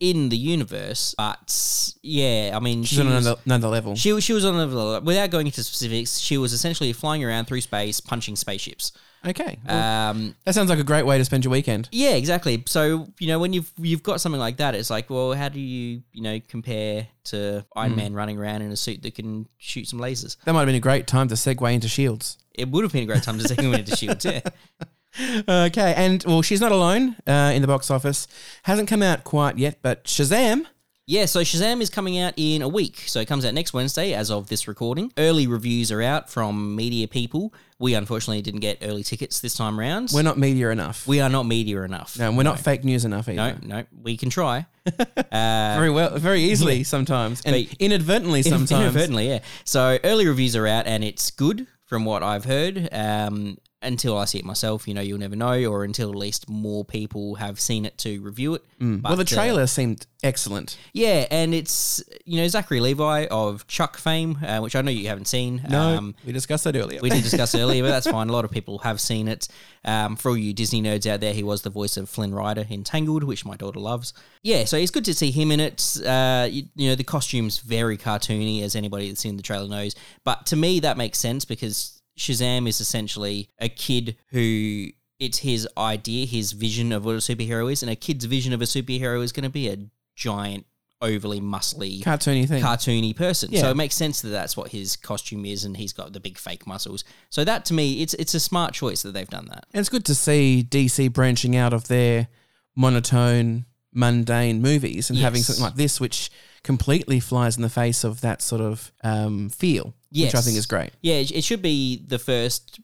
in 0.00 0.28
the 0.28 0.36
universe, 0.36 1.14
but 1.16 1.94
yeah, 2.02 2.50
I 2.54 2.58
mean, 2.60 2.82
She's 2.82 2.96
she 2.96 3.00
on 3.00 3.08
was- 3.14 3.24
another, 3.26 3.40
another 3.46 3.68
level. 3.68 3.94
she, 3.94 4.20
she 4.20 4.32
was 4.32 4.44
on 4.44 4.56
a 4.58 5.00
without 5.00 5.30
going 5.30 5.46
into 5.46 5.62
specifics. 5.62 6.18
She 6.18 6.36
was 6.36 6.52
essentially 6.52 6.92
flying 6.92 7.22
around 7.24 7.44
through 7.46 7.60
space, 7.60 8.00
punching 8.00 8.34
spaceships. 8.36 8.92
Okay. 9.26 9.58
Well, 9.66 10.10
Um, 10.10 10.34
that 10.44 10.54
sounds 10.54 10.68
like 10.70 10.78
a 10.78 10.84
great 10.84 11.06
way 11.06 11.18
to 11.18 11.24
spend 11.24 11.44
your 11.44 11.50
weekend. 11.52 11.88
yeah, 11.92 12.10
exactly. 12.14 12.62
So 12.66 13.08
you 13.18 13.26
know 13.28 13.38
when 13.38 13.52
you've 13.52 13.72
you've 13.78 14.02
got 14.02 14.20
something 14.20 14.40
like 14.40 14.58
that, 14.58 14.74
it's 14.74 14.90
like, 14.90 15.08
well, 15.10 15.32
how 15.32 15.48
do 15.48 15.60
you 15.60 16.02
you 16.12 16.22
know 16.22 16.40
compare 16.48 17.08
to 17.24 17.64
Iron 17.74 17.92
Hmm. 17.92 17.96
Man 17.96 18.14
running 18.14 18.38
around 18.38 18.62
in 18.62 18.70
a 18.70 18.76
suit 18.76 19.02
that 19.02 19.14
can 19.14 19.46
shoot 19.58 19.88
some 19.88 19.98
lasers? 19.98 20.36
That 20.44 20.52
might 20.52 20.60
have 20.60 20.66
been 20.68 20.74
a 20.76 20.80
great 20.80 21.06
time 21.06 21.28
to 21.28 21.34
segue 21.34 21.72
into 21.72 21.88
Shields. 21.88 22.36
It 22.54 22.68
would 22.68 22.84
have 22.84 22.92
been 22.92 23.04
a 23.04 23.06
great 23.06 23.22
time 23.22 23.38
to 23.38 23.44
segue 23.44 23.78
into 23.78 23.96
Shields. 23.96 24.24
Yeah, 24.24 24.40
Okay, 25.48 25.94
and 25.96 26.24
well, 26.26 26.42
she's 26.42 26.60
not 26.60 26.72
alone 26.72 27.16
uh, 27.26 27.52
in 27.54 27.62
the 27.62 27.68
box 27.68 27.90
office. 27.90 28.26
Hasn't 28.64 28.88
come 28.88 29.02
out 29.02 29.22
quite 29.24 29.58
yet, 29.58 29.78
but 29.80 30.04
Shazam. 30.04 30.66
Yeah. 31.06 31.26
So 31.26 31.40
Shazam 31.40 31.80
is 31.80 31.90
coming 31.90 32.18
out 32.18 32.34
in 32.36 32.62
a 32.62 32.68
week. 32.68 33.04
So 33.06 33.20
it 33.20 33.26
comes 33.28 33.44
out 33.44 33.54
next 33.54 33.72
Wednesday, 33.72 34.12
as 34.14 34.30
of 34.30 34.48
this 34.48 34.66
recording. 34.68 35.12
Early 35.18 35.46
reviews 35.46 35.90
are 35.92 36.02
out 36.02 36.30
from 36.30 36.74
media 36.76 37.08
people. 37.08 37.52
We 37.78 37.94
unfortunately 37.94 38.40
didn't 38.42 38.60
get 38.60 38.78
early 38.82 39.02
tickets 39.02 39.40
this 39.40 39.54
time 39.56 39.78
round. 39.78 40.10
We're 40.14 40.22
not 40.22 40.38
media 40.38 40.70
enough. 40.70 41.06
we 41.06 41.20
are 41.20 41.28
not 41.28 41.42
media 41.44 41.82
enough. 41.82 42.18
no, 42.18 42.32
we're 42.32 42.42
not 42.44 42.60
fake 42.60 42.84
news 42.84 43.04
enough 43.04 43.28
either. 43.28 43.58
No, 43.62 43.76
no, 43.80 43.84
we 44.02 44.16
can 44.16 44.30
try. 44.30 44.66
Very 45.32 45.90
well, 45.90 46.16
very 46.18 46.42
easily 46.42 46.84
sometimes, 46.84 47.40
and 47.44 47.54
But- 47.68 47.76
inadvertently 47.78 48.42
sometimes. 48.42 48.70
Inadvertently, 48.70 49.28
yeah. 49.28 49.38
So 49.64 49.98
early 50.04 50.26
reviews 50.28 50.54
are 50.56 50.66
out, 50.66 50.86
and 50.86 51.02
it's 51.02 51.30
good 51.30 51.66
from 51.86 52.04
what 52.04 52.22
I've 52.22 52.44
heard. 52.44 52.88
Um, 52.92 53.58
until 53.84 54.16
I 54.18 54.24
see 54.24 54.38
it 54.38 54.44
myself, 54.44 54.88
you 54.88 54.94
know, 54.94 55.00
you'll 55.00 55.18
never 55.18 55.36
know, 55.36 55.64
or 55.66 55.84
until 55.84 56.10
at 56.10 56.16
least 56.16 56.48
more 56.48 56.84
people 56.84 57.36
have 57.36 57.60
seen 57.60 57.84
it 57.84 57.98
to 57.98 58.20
review 58.20 58.54
it. 58.54 58.64
well, 58.80 59.16
the 59.16 59.24
But, 59.24 59.32
uh, 59.32 59.36
trailer 59.36 59.66
seemed 59.66 60.06
excellent. 60.22 60.76
yeah, 60.92 61.26
and 61.30 61.54
it's 61.54 62.02
you 62.24 62.38
know 62.38 62.48
Zachary 62.48 62.80
Levi 62.80 63.26
of 63.30 63.66
Chuck 63.66 63.96
fame, 63.96 64.38
uh, 64.46 64.60
which 64.60 64.74
I 64.76 64.82
know 64.82 64.90
you 64.90 65.08
haven't 65.08 65.28
seen. 65.28 65.62
No, 65.68 65.96
Um, 65.98 66.14
we 66.26 66.32
discussed 66.32 66.64
that 66.64 66.76
earlier. 66.76 67.00
we 67.00 67.10
did 67.10 67.22
discuss 67.22 67.54
it 67.54 67.60
earlier, 67.60 67.82
but 67.82 67.90
that's 67.90 68.06
fine. 68.10 68.28
A 68.28 68.32
lot 68.32 68.44
of 68.44 68.50
people 68.50 68.78
have 68.78 69.00
seen 69.00 69.28
it. 69.28 69.48
Um, 69.84 70.16
for 70.16 70.30
all 70.30 70.36
you 70.36 70.52
Disney 70.54 70.80
nerds 70.82 71.06
out 71.06 71.20
there, 71.20 71.34
he 71.34 71.42
was 71.42 71.62
the 71.62 71.70
voice 71.70 71.96
of 71.96 72.08
Flynn 72.08 72.34
Rider 72.34 72.66
in 72.70 72.84
Tangled, 72.84 73.22
which 73.24 73.44
my 73.44 73.56
daughter 73.56 73.80
loves. 73.80 74.14
Yeah, 74.42 74.64
so 74.64 74.76
it's 74.78 74.90
good 74.90 75.04
to 75.06 75.14
see 75.14 75.30
him 75.30 75.50
in 75.52 75.60
it. 75.60 75.98
Uh, 76.04 76.48
you, 76.50 76.64
you 76.74 76.88
know, 76.88 76.94
the 76.94 77.04
costume's 77.04 77.58
very 77.58 77.96
cartoony, 77.98 78.62
as 78.62 78.74
anybody 78.76 79.08
that's 79.08 79.20
seen 79.20 79.36
the 79.36 79.42
trailer 79.42 79.68
knows. 79.68 79.94
But 80.24 80.46
to 80.46 80.56
me, 80.56 80.80
that 80.80 80.96
makes 80.96 81.18
sense 81.18 81.44
because 81.44 82.00
Shazam 82.18 82.68
is 82.68 82.80
essentially 82.80 83.48
a 83.58 83.68
kid 83.68 84.16
who. 84.28 84.88
It's 85.20 85.38
his 85.38 85.66
idea, 85.78 86.26
his 86.26 86.50
vision 86.52 86.90
of 86.90 87.04
what 87.04 87.14
a 87.14 87.18
superhero 87.18 87.72
is, 87.72 87.82
and 87.84 87.90
a 87.90 87.94
kid's 87.96 88.24
vision 88.24 88.52
of 88.52 88.60
a 88.60 88.64
superhero 88.64 89.22
is 89.22 89.30
going 89.30 89.44
to 89.44 89.48
be 89.48 89.68
a 89.68 89.78
giant, 90.16 90.66
overly 91.00 91.40
muscly, 91.40 92.02
Cartoony 92.02 92.48
thing. 92.48 92.60
cartoony 92.62 93.14
person. 93.14 93.50
Yeah. 93.52 93.60
So 93.60 93.70
it 93.70 93.76
makes 93.76 93.94
sense 93.94 94.22
that 94.22 94.30
that's 94.30 94.56
what 94.56 94.70
his 94.72 94.96
costume 94.96 95.46
is, 95.46 95.64
and 95.64 95.76
he's 95.76 95.92
got 95.92 96.12
the 96.12 96.20
big 96.20 96.36
fake 96.36 96.66
muscles. 96.66 97.04
So 97.30 97.44
that 97.44 97.64
to 97.66 97.74
me, 97.74 98.02
it's 98.02 98.14
it's 98.14 98.34
a 98.34 98.40
smart 98.40 98.74
choice 98.74 99.02
that 99.02 99.12
they've 99.12 99.28
done 99.28 99.46
that. 99.46 99.66
And 99.72 99.80
it's 99.80 99.88
good 99.88 100.04
to 100.06 100.16
see 100.16 100.66
DC 100.68 101.12
branching 101.12 101.54
out 101.54 101.72
of 101.72 101.86
their 101.86 102.26
monotone, 102.74 103.66
mundane 103.92 104.60
movies 104.60 105.10
and 105.10 105.18
having 105.18 105.42
something 105.42 105.62
like 105.64 105.76
this, 105.76 106.00
which 106.00 106.30
completely 106.64 107.20
flies 107.20 107.56
in 107.56 107.62
the 107.62 107.68
face 107.70 108.04
of 108.04 108.20
that 108.22 108.42
sort 108.42 108.60
of 108.60 108.92
um, 109.02 109.48
feel, 109.48 109.94
which 110.14 110.34
I 110.34 110.40
think 110.40 110.56
is 110.56 110.66
great. 110.66 110.92
Yeah, 111.02 111.16
it, 111.16 111.44
should 111.44 111.62
be 111.62 112.04
the 112.06 112.18
first 112.18 112.80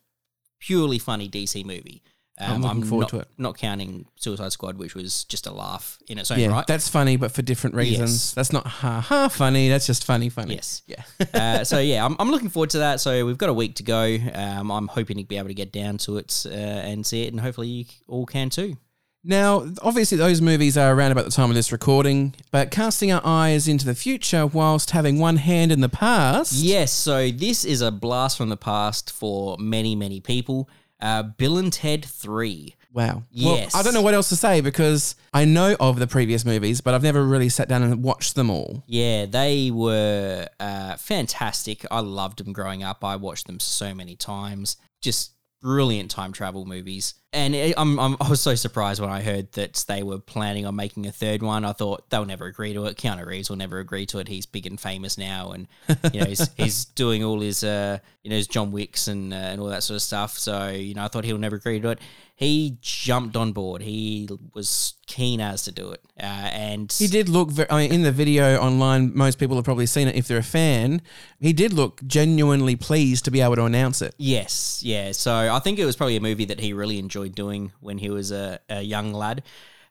purely 0.58 0.98
funny 0.98 1.28
DC 1.28 1.64
movie. 1.64 2.02
Um, 2.38 2.52
I'm 2.52 2.62
looking 2.62 2.84
forward 2.84 3.02
not, 3.02 3.10
to 3.10 3.18
it. 3.18 3.28
Not 3.36 3.58
counting 3.58 4.06
Suicide 4.16 4.50
Squad, 4.52 4.78
which 4.78 4.94
was 4.94 5.24
just 5.24 5.46
a 5.46 5.52
laugh 5.52 5.98
in 6.08 6.18
its 6.18 6.30
own 6.30 6.38
Yeah, 6.38 6.48
right. 6.48 6.66
that's 6.66 6.88
funny, 6.88 7.16
but 7.16 7.32
for 7.32 7.42
different 7.42 7.76
reasons. 7.76 8.12
Yes. 8.12 8.32
That's 8.32 8.52
not 8.52 8.66
ha 8.66 9.00
ha 9.00 9.28
funny. 9.28 9.68
That's 9.68 9.86
just 9.86 10.04
funny, 10.04 10.30
funny. 10.30 10.54
Yes. 10.54 10.82
Yeah. 10.86 11.02
uh, 11.34 11.64
so 11.64 11.78
yeah, 11.78 12.04
I'm, 12.04 12.16
I'm 12.18 12.30
looking 12.30 12.48
forward 12.48 12.70
to 12.70 12.78
that. 12.78 13.00
So 13.00 13.26
we've 13.26 13.36
got 13.36 13.50
a 13.50 13.54
week 13.54 13.74
to 13.76 13.82
go. 13.82 14.16
Um, 14.34 14.70
I'm 14.70 14.88
hoping 14.88 15.18
to 15.18 15.24
be 15.24 15.36
able 15.36 15.48
to 15.48 15.54
get 15.54 15.70
down 15.70 15.98
to 15.98 16.16
it 16.16 16.46
uh, 16.46 16.50
and 16.50 17.04
see 17.04 17.24
it, 17.24 17.32
and 17.32 17.40
hopefully 17.40 17.68
you 17.68 17.84
all 18.08 18.24
can 18.24 18.48
too. 18.48 18.76
Now, 19.22 19.66
obviously, 19.82 20.16
those 20.16 20.40
movies 20.40 20.78
are 20.78 20.94
around 20.94 21.12
about 21.12 21.26
the 21.26 21.30
time 21.30 21.50
of 21.50 21.54
this 21.54 21.72
recording, 21.72 22.34
but 22.50 22.70
casting 22.70 23.12
our 23.12 23.20
eyes 23.22 23.68
into 23.68 23.84
the 23.84 23.94
future 23.94 24.46
whilst 24.46 24.92
having 24.92 25.18
one 25.18 25.36
hand 25.36 25.70
in 25.70 25.82
the 25.82 25.90
past. 25.90 26.54
Yes, 26.54 26.90
so 26.90 27.30
this 27.30 27.64
is 27.64 27.82
a 27.82 27.90
blast 27.90 28.38
from 28.38 28.48
the 28.48 28.56
past 28.56 29.12
for 29.12 29.58
many, 29.58 29.94
many 29.94 30.20
people. 30.20 30.70
Uh, 31.00 31.22
Bill 31.22 31.58
and 31.58 31.72
Ted 31.72 32.04
3. 32.04 32.74
Wow. 32.92 33.24
Yes. 33.30 33.72
Well, 33.72 33.80
I 33.80 33.84
don't 33.84 33.94
know 33.94 34.02
what 34.02 34.14
else 34.14 34.30
to 34.30 34.36
say 34.36 34.60
because 34.62 35.14
I 35.32 35.44
know 35.44 35.76
of 35.78 35.98
the 35.98 36.06
previous 36.06 36.44
movies, 36.44 36.80
but 36.80 36.94
I've 36.94 37.02
never 37.02 37.24
really 37.24 37.48
sat 37.48 37.68
down 37.68 37.82
and 37.82 38.02
watched 38.02 38.34
them 38.34 38.50
all. 38.50 38.82
Yeah, 38.86 39.26
they 39.26 39.70
were 39.70 40.48
uh, 40.58 40.96
fantastic. 40.96 41.84
I 41.90 42.00
loved 42.00 42.44
them 42.44 42.52
growing 42.52 42.82
up. 42.82 43.04
I 43.04 43.16
watched 43.16 43.46
them 43.46 43.60
so 43.60 43.94
many 43.94 44.16
times. 44.16 44.76
Just 45.00 45.32
brilliant 45.60 46.10
time 46.10 46.32
travel 46.32 46.64
movies. 46.64 47.14
And 47.32 47.54
it, 47.54 47.74
I'm, 47.76 47.98
I'm, 48.00 48.16
I 48.20 48.28
was 48.28 48.40
so 48.40 48.54
surprised 48.54 49.00
when 49.00 49.10
I 49.10 49.22
heard 49.22 49.52
that 49.52 49.84
they 49.86 50.02
were 50.02 50.18
planning 50.18 50.66
on 50.66 50.74
making 50.74 51.06
a 51.06 51.12
third 51.12 51.42
one. 51.42 51.64
I 51.64 51.72
thought 51.72 52.10
they'll 52.10 52.24
never 52.24 52.46
agree 52.46 52.72
to 52.74 52.86
it. 52.86 52.96
Keanu 52.96 53.24
Reeves 53.24 53.48
will 53.48 53.56
never 53.56 53.78
agree 53.78 54.06
to 54.06 54.18
it. 54.18 54.26
He's 54.26 54.46
big 54.46 54.66
and 54.66 54.80
famous 54.80 55.16
now, 55.16 55.52
and 55.52 55.68
you 56.12 56.20
know 56.20 56.26
he's, 56.26 56.52
he's 56.56 56.86
doing 56.86 57.22
all 57.22 57.40
his 57.40 57.62
uh, 57.62 57.98
you 58.24 58.30
know 58.30 58.36
his 58.36 58.48
John 58.48 58.72
Wicks 58.72 59.06
and 59.06 59.32
uh, 59.32 59.36
and 59.36 59.60
all 59.60 59.68
that 59.68 59.84
sort 59.84 59.96
of 59.96 60.02
stuff. 60.02 60.38
So 60.38 60.68
you 60.70 60.94
know 60.94 61.04
I 61.04 61.08
thought 61.08 61.24
he'll 61.24 61.38
never 61.38 61.56
agree 61.56 61.78
to 61.80 61.90
it. 61.90 62.00
He 62.40 62.78
jumped 62.80 63.36
on 63.36 63.52
board. 63.52 63.82
He 63.82 64.26
was 64.54 64.94
keen 65.06 65.42
as 65.42 65.62
to 65.64 65.72
do 65.72 65.90
it, 65.90 66.00
uh, 66.18 66.22
and 66.24 66.90
He 66.90 67.06
did 67.06 67.28
look 67.28 67.50
very, 67.50 67.70
I 67.70 67.82
mean, 67.82 67.92
in 67.92 68.02
the 68.02 68.12
video 68.12 68.58
online, 68.58 69.14
most 69.14 69.38
people 69.38 69.56
have 69.56 69.64
probably 69.66 69.84
seen 69.84 70.08
it 70.08 70.16
if 70.16 70.26
they're 70.26 70.38
a 70.38 70.42
fan. 70.42 71.02
He 71.38 71.52
did 71.52 71.74
look 71.74 72.00
genuinely 72.06 72.76
pleased 72.76 73.26
to 73.26 73.30
be 73.30 73.42
able 73.42 73.56
to 73.56 73.64
announce 73.66 74.00
it. 74.00 74.14
Yes, 74.16 74.82
yeah. 74.82 75.12
So 75.12 75.52
I 75.52 75.58
think 75.58 75.78
it 75.78 75.84
was 75.84 75.96
probably 75.96 76.16
a 76.16 76.20
movie 76.22 76.46
that 76.46 76.60
he 76.60 76.72
really 76.72 76.98
enjoyed 76.98 77.34
doing 77.34 77.72
when 77.80 77.98
he 77.98 78.08
was 78.08 78.32
a, 78.32 78.58
a 78.70 78.80
young 78.80 79.12
lad. 79.12 79.42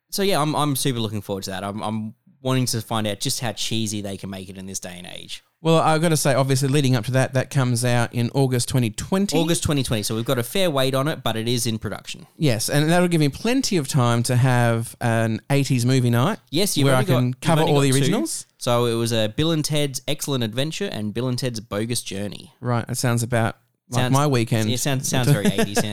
So 0.10 0.24
yeah, 0.24 0.42
I'm, 0.42 0.56
I'm 0.56 0.76
super 0.76 1.00
looking 1.00 1.22
forward 1.22 1.44
to 1.44 1.52
that. 1.52 1.64
I'm, 1.64 1.84
I'm 1.84 2.16
wanting 2.42 2.66
to 2.66 2.82
find 2.82 3.06
out 3.06 3.20
just 3.20 3.42
how 3.42 3.52
cheesy 3.52 4.02
they 4.02 4.18
can 4.18 4.32
make 4.32 4.50
it 4.50 4.58
in 4.58 4.66
this 4.66 4.80
day 4.80 4.96
and 4.98 5.06
age. 5.06 5.44
Well, 5.62 5.76
I've 5.80 6.02
got 6.02 6.10
to 6.10 6.18
say, 6.18 6.34
obviously, 6.34 6.70
leading 6.70 6.96
up 6.96 7.04
to 7.06 7.12
that, 7.12 7.34
that 7.34 7.50
comes 7.50 7.84
out 7.84 8.14
in 8.14 8.30
August 8.34 8.70
2020. 8.70 9.38
August 9.38 9.62
2020. 9.64 10.04
So 10.04 10.16
we've 10.16 10.24
got 10.24 10.40
a 10.40 10.44
fair 10.44 10.72
wait 10.72 10.96
on 10.96 11.10
it, 11.10 11.22
but 11.22 11.36
it 11.36 11.50
is 11.50 11.68
in 11.68 11.78
production. 11.80 12.28
Yes, 12.38 12.70
and 12.70 12.90
that'll 12.90 13.10
give 13.10 13.20
me 13.20 13.28
plenty 13.28 13.76
of 13.76 13.88
time 13.90 14.24
to 14.24 14.38
have 14.38 14.96
an 15.02 15.42
80s 15.50 15.84
movie 15.86 16.10
night. 16.10 16.40
Yes, 16.50 16.78
you've 16.78 16.86
where 16.86 16.96
I 16.96 17.00
only 17.00 17.08
got- 17.08 17.20
can 17.20 17.34
cover 17.36 17.62
all 17.64 17.82
the 17.82 17.90
got 17.90 17.96
two. 17.98 18.02
originals. 18.04 18.46
So 18.58 18.86
it 18.86 18.94
was 18.94 19.12
a 19.12 19.28
Bill 19.36 19.52
and 19.52 19.64
Ted's 19.66 20.02
Excellent 20.08 20.46
Adventure 20.46 20.90
and 20.92 21.14
Bill 21.14 21.28
and 21.28 21.38
Ted's 21.38 21.60
Bogus 21.60 22.04
Journey. 22.04 22.54
Right, 22.62 22.88
that 22.88 22.96
sounds 22.96 23.22
about 23.22 23.58
like 23.90 24.02
Sounds- 24.04 24.14
my 24.14 24.28
weekend. 24.28 24.70
Yeah, 24.70 24.78
sounds 24.78 25.10
sounds 25.10 25.30
very 25.30 25.46
80s. 25.46 25.84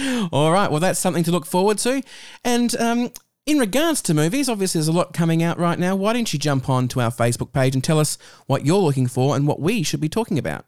Yeah. 0.00 0.28
All 0.32 0.50
right, 0.50 0.70
well, 0.70 0.80
that's 0.80 0.98
something 0.98 1.22
to 1.24 1.30
look 1.30 1.46
forward 1.46 1.78
to. 1.78 2.02
And 2.44 2.74
um, 2.80 3.10
in 3.48 3.58
regards 3.58 4.02
to 4.02 4.12
movies, 4.12 4.46
obviously 4.46 4.78
there's 4.78 4.88
a 4.88 4.92
lot 4.92 5.14
coming 5.14 5.42
out 5.42 5.58
right 5.58 5.78
now. 5.78 5.96
Why 5.96 6.12
don't 6.12 6.30
you 6.34 6.38
jump 6.38 6.68
on 6.68 6.86
to 6.88 7.00
our 7.00 7.10
Facebook 7.10 7.50
page 7.50 7.74
and 7.74 7.82
tell 7.82 7.98
us 7.98 8.18
what 8.46 8.66
you're 8.66 8.76
looking 8.76 9.06
for 9.06 9.34
and 9.34 9.46
what 9.46 9.58
we 9.58 9.82
should 9.82 10.02
be 10.02 10.08
talking 10.10 10.38
about? 10.38 10.66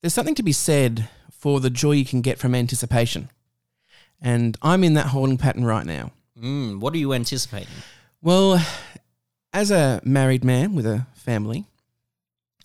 There's 0.00 0.14
something 0.14 0.34
to 0.36 0.42
be 0.42 0.52
said 0.52 1.10
for 1.30 1.60
the 1.60 1.68
joy 1.68 1.92
you 1.92 2.06
can 2.06 2.22
get 2.22 2.38
from 2.38 2.54
anticipation. 2.54 3.28
And 4.18 4.56
I'm 4.62 4.82
in 4.82 4.94
that 4.94 5.08
holding 5.08 5.36
pattern 5.36 5.66
right 5.66 5.84
now. 5.84 6.12
Mm, 6.40 6.80
what 6.80 6.94
are 6.94 6.98
you 6.98 7.12
anticipating? 7.12 7.68
Well, 8.22 8.64
as 9.52 9.70
a 9.70 10.00
married 10.04 10.44
man 10.44 10.74
with 10.74 10.86
a 10.86 11.06
family, 11.12 11.66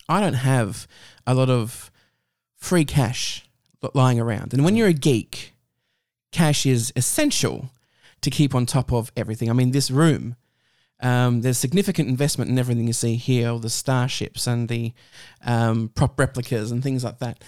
I 0.08 0.18
don't 0.20 0.32
have 0.32 0.88
a 1.26 1.34
lot 1.34 1.50
of 1.50 1.90
free 2.56 2.86
cash 2.86 3.44
lying 3.92 4.18
around. 4.18 4.54
And 4.54 4.64
when 4.64 4.76
you're 4.76 4.88
a 4.88 4.94
geek, 4.94 5.52
cash 6.32 6.64
is 6.64 6.90
essential 6.96 7.70
to 8.20 8.30
keep 8.30 8.54
on 8.54 8.66
top 8.66 8.92
of 8.92 9.12
everything. 9.16 9.50
I 9.50 9.52
mean, 9.54 9.70
this 9.72 9.90
room 9.90 10.36
Um, 11.00 11.42
there's 11.42 11.58
significant 11.58 12.08
investment 12.08 12.50
in 12.50 12.58
everything 12.58 12.86
you 12.88 12.92
see 12.92 13.14
here, 13.16 13.50
all 13.50 13.60
the 13.60 13.70
starships 13.70 14.48
and 14.48 14.68
the 14.68 14.92
um, 15.46 15.90
prop 15.94 16.18
replicas 16.18 16.72
and 16.72 16.82
things 16.82 17.04
like 17.04 17.18
that. 17.20 17.44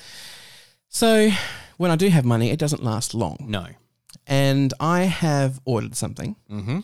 So 0.89 1.31
when 1.77 1.91
I 1.91 1.97
do 1.97 2.09
have 2.11 2.25
money, 2.25 2.50
it 2.50 2.61
doesn't 2.61 2.85
last 2.85 3.12
long. 3.15 3.37
No. 3.49 3.67
And 4.27 4.73
I 4.79 5.00
have 5.03 5.61
ordered 5.65 5.97
something 5.97 6.37
Mm-hmm. 6.49 6.79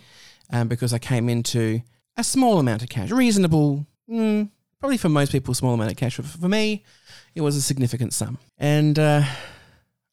um, 0.50 0.69
because 0.69 0.93
I 0.93 0.99
came 0.99 1.28
into 1.28 1.83
a 2.16 2.25
small 2.25 2.59
amount 2.59 2.83
of 2.83 2.88
cash, 2.88 3.11
reasonable, 3.12 3.87
mm, 4.09 4.49
probably 4.81 4.97
for 4.99 5.09
most 5.09 5.31
people, 5.33 5.55
small 5.55 5.75
amount 5.75 5.93
of 5.93 5.97
cash. 5.97 6.16
But 6.16 6.26
for 6.26 6.49
me, 6.49 6.83
it 7.35 7.43
was 7.43 7.55
a 7.57 7.62
significant 7.62 8.12
sum. 8.12 8.38
And 8.59 8.99
uh, 8.99 9.23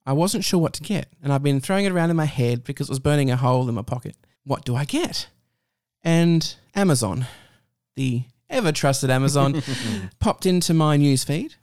I 0.05 0.13
wasn't 0.13 0.43
sure 0.43 0.59
what 0.59 0.73
to 0.73 0.83
get. 0.83 1.07
And 1.21 1.31
I've 1.31 1.43
been 1.43 1.61
throwing 1.61 1.85
it 1.85 1.91
around 1.91 2.09
in 2.09 2.15
my 2.15 2.25
head 2.25 2.63
because 2.63 2.89
it 2.89 2.91
was 2.91 2.99
burning 2.99 3.31
a 3.31 3.37
hole 3.37 3.67
in 3.69 3.75
my 3.75 3.81
pocket. 3.81 4.15
What 4.43 4.65
do 4.65 4.75
I 4.75 4.85
get? 4.85 5.27
And 6.03 6.55
Amazon, 6.75 7.27
the 7.95 8.23
ever 8.49 8.71
trusted 8.71 9.09
Amazon, 9.09 9.61
popped 10.19 10.45
into 10.45 10.73
my 10.73 10.97
newsfeed 10.97 11.55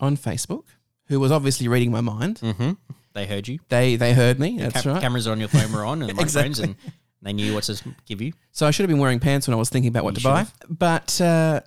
on 0.00 0.16
Facebook, 0.16 0.64
who 1.06 1.18
was 1.18 1.32
obviously 1.32 1.68
reading 1.68 1.90
my 1.90 2.02
mind. 2.02 2.40
Mm-hmm. 2.40 2.72
They 3.14 3.26
heard 3.26 3.48
you. 3.48 3.58
They 3.68 3.96
they 3.96 4.12
heard 4.12 4.38
me. 4.38 4.58
That's 4.58 4.82
Ca- 4.82 4.92
right. 4.92 5.00
Cameras 5.02 5.26
on 5.26 5.40
your 5.40 5.48
phone 5.48 5.72
were 5.72 5.84
on 5.84 6.02
and 6.02 6.14
my 6.16 6.22
Exactly. 6.22 6.64
and 6.64 6.76
they 7.22 7.32
knew 7.32 7.54
what 7.54 7.64
to 7.64 7.82
give 8.06 8.20
you. 8.20 8.32
So 8.52 8.66
I 8.66 8.70
should 8.70 8.84
have 8.84 8.90
been 8.90 9.00
wearing 9.00 9.18
pants 9.18 9.48
when 9.48 9.54
I 9.54 9.58
was 9.58 9.70
thinking 9.70 9.88
about 9.88 10.04
what 10.04 10.14
You 10.14 10.20
to 10.20 10.28
buy. 10.28 10.46
But 10.68 11.20
uh, 11.20 11.62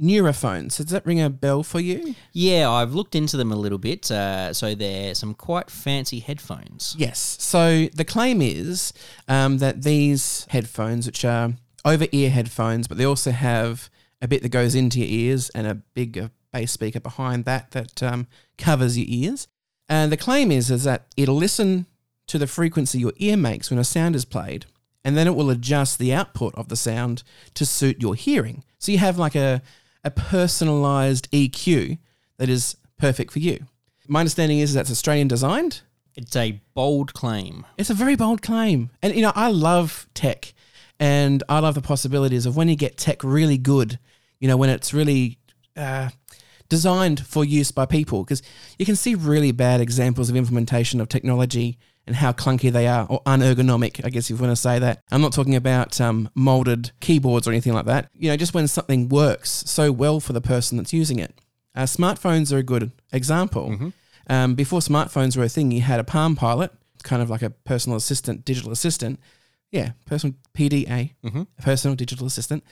Nuraphones, 0.00 0.76
does 0.76 0.86
that 0.86 1.06
ring 1.06 1.20
a 1.22 1.30
bell 1.30 1.62
for 1.62 1.80
you? 1.80 2.14
Yeah, 2.32 2.70
I've 2.70 2.94
looked 2.94 3.14
into 3.14 3.36
them 3.36 3.50
a 3.50 3.56
little 3.56 3.78
bit. 3.78 4.10
Uh, 4.10 4.52
so 4.52 4.74
they're 4.74 5.14
some 5.14 5.34
quite 5.34 5.70
fancy 5.70 6.20
headphones. 6.20 6.94
Yes. 6.98 7.36
So 7.40 7.86
the 7.94 8.04
claim 8.04 8.42
is 8.42 8.92
um, 9.26 9.58
that 9.58 9.82
these 9.82 10.46
headphones, 10.50 11.06
which 11.06 11.24
are 11.24 11.54
over 11.84 12.06
ear 12.12 12.30
headphones, 12.30 12.88
but 12.88 12.98
they 12.98 13.04
also 13.04 13.30
have 13.30 13.88
a 14.20 14.28
bit 14.28 14.42
that 14.42 14.50
goes 14.50 14.74
into 14.74 14.98
your 14.98 15.08
ears 15.08 15.50
and 15.50 15.66
a 15.66 15.74
big 15.74 16.18
uh, 16.18 16.28
bass 16.52 16.72
speaker 16.72 17.00
behind 17.00 17.44
that 17.44 17.70
that 17.70 18.02
um, 18.02 18.26
covers 18.58 18.98
your 18.98 19.06
ears. 19.08 19.48
And 19.88 20.10
the 20.10 20.16
claim 20.16 20.50
is 20.50 20.70
is 20.70 20.84
that 20.84 21.06
it'll 21.16 21.36
listen 21.36 21.86
to 22.26 22.38
the 22.38 22.46
frequency 22.46 22.98
your 22.98 23.12
ear 23.16 23.36
makes 23.36 23.70
when 23.70 23.78
a 23.78 23.84
sound 23.84 24.16
is 24.16 24.24
played, 24.24 24.66
and 25.04 25.16
then 25.16 25.26
it 25.26 25.36
will 25.36 25.48
adjust 25.48 25.98
the 25.98 26.12
output 26.12 26.54
of 26.54 26.68
the 26.68 26.76
sound 26.76 27.22
to 27.54 27.64
suit 27.64 28.02
your 28.02 28.14
hearing. 28.14 28.64
So 28.78 28.92
you 28.92 28.98
have 28.98 29.18
like 29.18 29.34
a 29.34 29.62
a 30.06 30.10
personalized 30.10 31.28
EQ 31.32 31.98
that 32.38 32.48
is 32.48 32.76
perfect 32.96 33.32
for 33.32 33.40
you. 33.40 33.66
My 34.06 34.20
understanding 34.20 34.60
is 34.60 34.72
that's 34.72 34.90
Australian 34.90 35.26
designed. 35.26 35.82
It's 36.14 36.36
a 36.36 36.60
bold 36.74 37.12
claim. 37.12 37.66
It's 37.76 37.90
a 37.90 37.94
very 37.94 38.14
bold 38.14 38.40
claim. 38.40 38.90
And, 39.02 39.14
you 39.14 39.20
know, 39.20 39.32
I 39.34 39.48
love 39.50 40.06
tech 40.14 40.54
and 41.00 41.42
I 41.48 41.58
love 41.58 41.74
the 41.74 41.82
possibilities 41.82 42.46
of 42.46 42.56
when 42.56 42.68
you 42.68 42.76
get 42.76 42.96
tech 42.96 43.24
really 43.24 43.58
good, 43.58 43.98
you 44.38 44.46
know, 44.46 44.56
when 44.56 44.70
it's 44.70 44.94
really 44.94 45.38
uh, 45.76 46.10
designed 46.68 47.26
for 47.26 47.44
use 47.44 47.70
by 47.70 47.86
people. 47.86 48.24
Because 48.24 48.42
you 48.78 48.86
can 48.86 48.96
see 48.96 49.14
really 49.14 49.52
bad 49.52 49.80
examples 49.80 50.30
of 50.30 50.36
implementation 50.36 51.00
of 51.00 51.08
technology 51.08 51.78
and 52.06 52.16
how 52.16 52.32
clunky 52.32 52.70
they 52.70 52.86
are 52.86 53.06
or 53.08 53.20
unergonomic, 53.24 54.04
I 54.04 54.10
guess 54.10 54.30
if 54.30 54.38
you 54.38 54.42
want 54.44 54.52
to 54.52 54.56
say 54.56 54.78
that. 54.78 55.02
I'm 55.10 55.20
not 55.20 55.32
talking 55.32 55.56
about 55.56 56.00
um, 56.00 56.28
molded 56.34 56.92
keyboards 57.00 57.48
or 57.48 57.50
anything 57.50 57.72
like 57.72 57.86
that. 57.86 58.10
You 58.14 58.30
know, 58.30 58.36
just 58.36 58.54
when 58.54 58.68
something 58.68 59.08
works 59.08 59.50
so 59.66 59.90
well 59.90 60.20
for 60.20 60.32
the 60.32 60.40
person 60.40 60.76
that's 60.76 60.92
using 60.92 61.18
it. 61.18 61.34
Uh, 61.74 61.82
smartphones 61.82 62.52
are 62.52 62.58
a 62.58 62.62
good 62.62 62.92
example. 63.12 63.70
Um, 64.28 64.54
before 64.54 64.80
smartphones 64.80 65.36
were 65.36 65.44
a 65.44 65.48
thing, 65.48 65.70
you 65.70 65.82
had 65.82 66.00
a 66.00 66.04
Palm 66.04 66.36
Pilot, 66.36 66.72
kind 67.02 67.22
of 67.22 67.28
like 67.28 67.42
a 67.42 67.50
personal 67.50 67.96
assistant, 67.96 68.44
digital 68.44 68.72
assistant. 68.72 69.20
Yeah, 69.72 69.90
personal 70.06 70.36
PDA, 70.54 71.12
a 71.58 71.62
personal 71.62 71.96
digital 71.96 72.26
assistant, 72.26 72.64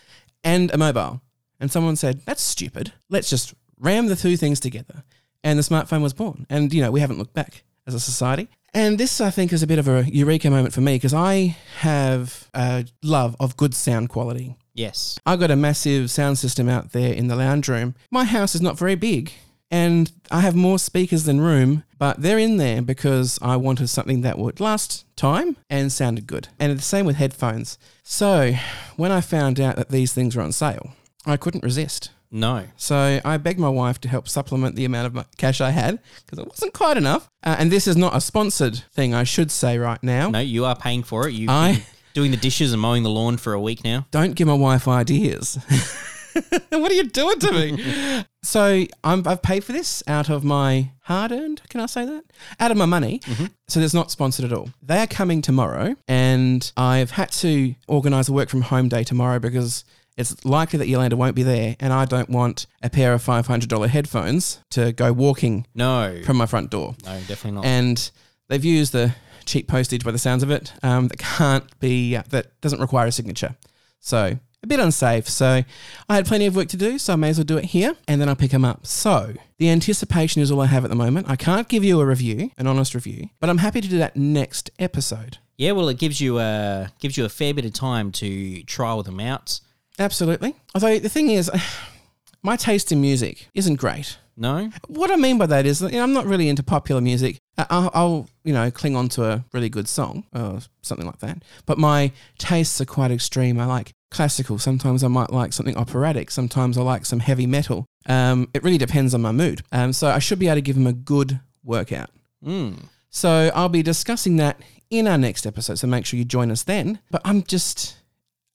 and 0.44 0.72
a 0.72 0.78
mobile. 0.78 1.20
And 1.60 1.70
someone 1.70 1.96
said, 1.96 2.22
that's 2.24 2.42
stupid. 2.42 2.92
Let's 3.10 3.28
just 3.28 3.54
ram 3.78 4.06
the 4.06 4.16
two 4.16 4.36
things 4.36 4.60
together. 4.60 5.04
And 5.42 5.58
the 5.58 5.62
smartphone 5.62 6.02
was 6.02 6.14
born. 6.14 6.46
And, 6.48 6.72
you 6.72 6.80
know, 6.80 6.90
we 6.90 7.00
haven't 7.00 7.18
looked 7.18 7.34
back 7.34 7.64
as 7.86 7.94
a 7.94 8.00
society. 8.00 8.48
And 8.72 8.98
this, 8.98 9.20
I 9.20 9.30
think, 9.30 9.52
is 9.52 9.62
a 9.62 9.66
bit 9.66 9.78
of 9.78 9.86
a 9.86 10.04
eureka 10.10 10.50
moment 10.50 10.74
for 10.74 10.80
me 10.80 10.96
because 10.96 11.14
I 11.14 11.56
have 11.78 12.48
a 12.54 12.86
love 13.02 13.36
of 13.38 13.56
good 13.56 13.74
sound 13.74 14.08
quality. 14.08 14.56
Yes. 14.72 15.18
I've 15.24 15.38
got 15.38 15.50
a 15.50 15.56
massive 15.56 16.10
sound 16.10 16.38
system 16.38 16.68
out 16.68 16.92
there 16.92 17.12
in 17.12 17.28
the 17.28 17.36
lounge 17.36 17.68
room. 17.68 17.94
My 18.10 18.24
house 18.24 18.54
is 18.54 18.62
not 18.62 18.78
very 18.78 18.96
big 18.96 19.32
and 19.70 20.12
I 20.30 20.40
have 20.40 20.54
more 20.54 20.78
speakers 20.78 21.24
than 21.24 21.40
room, 21.40 21.84
but 21.98 22.22
they're 22.22 22.38
in 22.38 22.58
there 22.58 22.82
because 22.82 23.38
I 23.42 23.56
wanted 23.56 23.88
something 23.88 24.20
that 24.20 24.38
would 24.38 24.60
last 24.60 25.04
time 25.16 25.56
and 25.68 25.90
sounded 25.90 26.26
good. 26.26 26.48
And 26.58 26.76
the 26.78 26.82
same 26.82 27.06
with 27.06 27.16
headphones. 27.16 27.78
So 28.02 28.52
when 28.96 29.10
I 29.10 29.20
found 29.20 29.58
out 29.58 29.76
that 29.76 29.88
these 29.88 30.12
things 30.12 30.36
were 30.36 30.42
on 30.42 30.52
sale, 30.52 30.92
I 31.26 31.36
couldn't 31.36 31.64
resist. 31.64 32.10
No. 32.34 32.64
So 32.76 33.20
I 33.24 33.36
begged 33.36 33.60
my 33.60 33.68
wife 33.68 34.00
to 34.00 34.08
help 34.08 34.28
supplement 34.28 34.74
the 34.74 34.84
amount 34.84 35.16
of 35.16 35.26
cash 35.36 35.60
I 35.60 35.70
had 35.70 36.00
because 36.26 36.40
it 36.40 36.48
wasn't 36.48 36.74
quite 36.74 36.96
enough. 36.96 37.30
Uh, 37.44 37.54
and 37.58 37.70
this 37.70 37.86
is 37.86 37.96
not 37.96 38.16
a 38.16 38.20
sponsored 38.20 38.76
thing, 38.92 39.14
I 39.14 39.22
should 39.22 39.52
say 39.52 39.78
right 39.78 40.02
now. 40.02 40.30
No, 40.30 40.40
you 40.40 40.64
are 40.64 40.74
paying 40.74 41.04
for 41.04 41.28
it. 41.28 41.32
You've 41.34 41.48
I- 41.50 41.74
been 41.74 41.82
doing 42.12 42.30
the 42.32 42.36
dishes 42.36 42.72
and 42.72 42.82
mowing 42.82 43.04
the 43.04 43.10
lawn 43.10 43.36
for 43.36 43.52
a 43.52 43.60
week 43.60 43.84
now. 43.84 44.06
don't 44.10 44.34
give 44.34 44.48
my 44.48 44.54
wife 44.54 44.88
ideas. 44.88 45.58
what 46.70 46.90
are 46.90 46.94
you 46.94 47.04
doing 47.08 47.38
to 47.38 47.52
me? 47.52 48.24
so 48.42 48.84
I'm, 49.04 49.26
I've 49.28 49.42
paid 49.42 49.62
for 49.62 49.72
this 49.72 50.02
out 50.08 50.28
of 50.28 50.42
my 50.42 50.90
hard 51.02 51.30
earned, 51.30 51.62
can 51.68 51.80
I 51.80 51.86
say 51.86 52.04
that? 52.04 52.24
Out 52.58 52.70
of 52.72 52.76
my 52.76 52.86
money. 52.86 53.20
So 53.68 53.78
it's 53.78 53.94
not 53.94 54.10
sponsored 54.10 54.44
at 54.44 54.52
all. 54.52 54.70
They 54.82 54.98
are 54.98 55.06
coming 55.06 55.40
tomorrow, 55.40 55.94
and 56.08 56.70
I've 56.76 57.12
had 57.12 57.30
to 57.32 57.74
organise 57.86 58.28
a 58.28 58.32
work 58.32 58.48
from 58.48 58.62
home 58.62 58.88
day 58.88 59.04
tomorrow 59.04 59.38
because 59.38 59.84
it's 60.16 60.44
likely 60.44 60.78
that 60.78 60.86
Yolanda 60.88 61.16
won't 61.16 61.34
be 61.34 61.42
there, 61.42 61.76
and 61.80 61.92
I 61.92 62.04
don't 62.04 62.30
want 62.30 62.66
a 62.82 62.88
pair 62.90 63.12
of 63.14 63.22
$500 63.24 63.88
headphones 63.88 64.60
to 64.70 64.92
go 64.92 65.12
walking 65.12 65.66
No. 65.74 66.20
from 66.24 66.36
my 66.36 66.46
front 66.46 66.70
door 66.70 66.94
no, 67.04 67.18
definitely 67.26 67.52
not. 67.52 67.64
and 67.64 68.10
they've 68.48 68.64
used 68.64 68.92
the 68.92 69.14
cheap 69.44 69.68
postage 69.68 70.04
by 70.04 70.10
the 70.10 70.18
sounds 70.18 70.42
of 70.42 70.50
it 70.50 70.72
um, 70.82 71.08
that 71.08 71.18
can't 71.18 71.64
be 71.80 72.16
that 72.16 72.58
doesn't 72.60 72.80
require 72.80 73.06
a 73.06 73.12
signature 73.12 73.54
so 74.00 74.38
a 74.62 74.66
bit 74.66 74.80
unsafe 74.80 75.28
so 75.28 75.62
i 76.08 76.14
had 76.14 76.24
plenty 76.24 76.46
of 76.46 76.56
work 76.56 76.68
to 76.68 76.78
do 76.78 76.98
so 76.98 77.12
i 77.12 77.16
may 77.16 77.28
as 77.28 77.36
well 77.36 77.44
do 77.44 77.58
it 77.58 77.66
here 77.66 77.94
and 78.08 78.18
then 78.22 78.28
i'll 78.30 78.34
pick 78.34 78.50
them 78.52 78.64
up 78.64 78.86
so 78.86 79.34
the 79.58 79.68
anticipation 79.68 80.40
is 80.40 80.50
all 80.50 80.62
i 80.62 80.66
have 80.66 80.82
at 80.82 80.88
the 80.88 80.96
moment 80.96 81.28
i 81.28 81.36
can't 81.36 81.68
give 81.68 81.84
you 81.84 82.00
a 82.00 82.06
review 82.06 82.50
an 82.56 82.66
honest 82.66 82.94
review 82.94 83.28
but 83.40 83.50
i'm 83.50 83.58
happy 83.58 83.82
to 83.82 83.88
do 83.88 83.98
that 83.98 84.16
next 84.16 84.70
episode 84.78 85.36
yeah, 85.56 85.70
well, 85.70 85.88
it 85.88 85.98
gives 85.98 86.20
you 86.20 86.40
a 86.40 86.90
gives 86.98 87.16
you 87.16 87.24
a 87.24 87.28
fair 87.28 87.54
bit 87.54 87.64
of 87.64 87.72
time 87.74 88.10
to 88.12 88.62
trial 88.64 89.04
them 89.04 89.20
out. 89.20 89.60
Absolutely 89.98 90.54
although 90.74 90.98
the 90.98 91.08
thing 91.08 91.30
is 91.30 91.50
my 92.42 92.56
taste 92.56 92.92
in 92.92 93.00
music 93.00 93.48
isn't 93.54 93.76
great 93.76 94.18
No. 94.36 94.70
What 94.88 95.10
I 95.10 95.16
mean 95.16 95.38
by 95.38 95.46
that 95.46 95.64
is, 95.66 95.80
you 95.80 95.90
know, 95.90 96.02
I'm 96.02 96.12
not 96.12 96.26
really 96.26 96.48
into 96.48 96.62
popular 96.62 97.00
music. 97.00 97.38
I'll, 97.56 97.90
I'll, 97.94 98.28
you 98.42 98.52
know, 98.52 98.70
cling 98.70 98.96
on 98.96 99.08
to 99.10 99.24
a 99.24 99.44
really 99.52 99.68
good 99.68 99.88
song 99.88 100.24
or 100.34 100.58
something 100.82 101.06
like 101.06 101.20
that. 101.20 101.42
But 101.66 101.78
my 101.78 102.10
tastes 102.38 102.80
are 102.80 102.84
quite 102.84 103.12
extreme. 103.12 103.60
I 103.60 103.66
like 103.66 103.92
classical. 104.10 104.58
Sometimes 104.58 105.04
I 105.04 105.08
might 105.08 105.30
like 105.30 105.52
something 105.52 105.76
operatic. 105.76 106.30
Sometimes 106.30 106.76
I 106.76 106.82
like 106.82 107.06
some 107.06 107.20
heavy 107.20 107.46
metal. 107.46 107.86
Um, 108.06 108.48
it 108.54 108.64
really 108.64 108.78
depends 108.78 109.14
on 109.14 109.22
my 109.22 109.32
mood. 109.32 109.62
Um, 109.70 109.92
so 109.92 110.08
I 110.08 110.18
should 110.18 110.40
be 110.40 110.48
able 110.48 110.56
to 110.56 110.62
give 110.62 110.76
them 110.76 110.86
a 110.86 110.92
good 110.92 111.38
workout. 111.62 112.10
Mm. 112.44 112.86
So 113.10 113.52
I'll 113.54 113.68
be 113.68 113.82
discussing 113.82 114.36
that 114.38 114.58
in 114.90 115.06
our 115.06 115.18
next 115.18 115.46
episode. 115.46 115.78
So 115.78 115.86
make 115.86 116.06
sure 116.06 116.18
you 116.18 116.24
join 116.24 116.50
us 116.50 116.64
then. 116.64 116.98
But 117.10 117.22
I'm 117.24 117.44
just, 117.44 117.98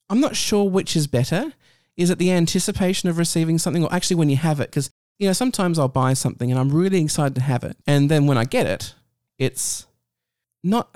I'm 0.10 0.20
not 0.20 0.36
sure 0.36 0.70
which 0.70 0.96
is 0.96 1.08
better. 1.08 1.54
Is 1.98 2.10
it 2.10 2.18
the 2.18 2.32
anticipation 2.32 3.10
of 3.10 3.18
receiving 3.18 3.58
something 3.58 3.84
or 3.84 3.94
actually 3.94 4.16
when 4.18 4.30
you 4.30 4.38
have 4.38 4.60
it? 4.60 4.70
Because, 4.70 4.90
you 5.18 5.28
know, 5.28 5.34
sometimes 5.34 5.78
I'll 5.78 5.88
buy 5.88 6.14
something 6.14 6.50
and 6.50 6.60
I'm 6.60 6.70
really 6.72 7.02
excited 7.02 7.36
to 7.36 7.42
have 7.42 7.64
it. 7.64 7.78
And 7.86 8.10
then 8.10 8.26
when 8.26 8.38
I 8.38 8.46
get 8.46 8.66
it, 8.66 8.96
it's 9.38 9.86
not, 10.64 10.96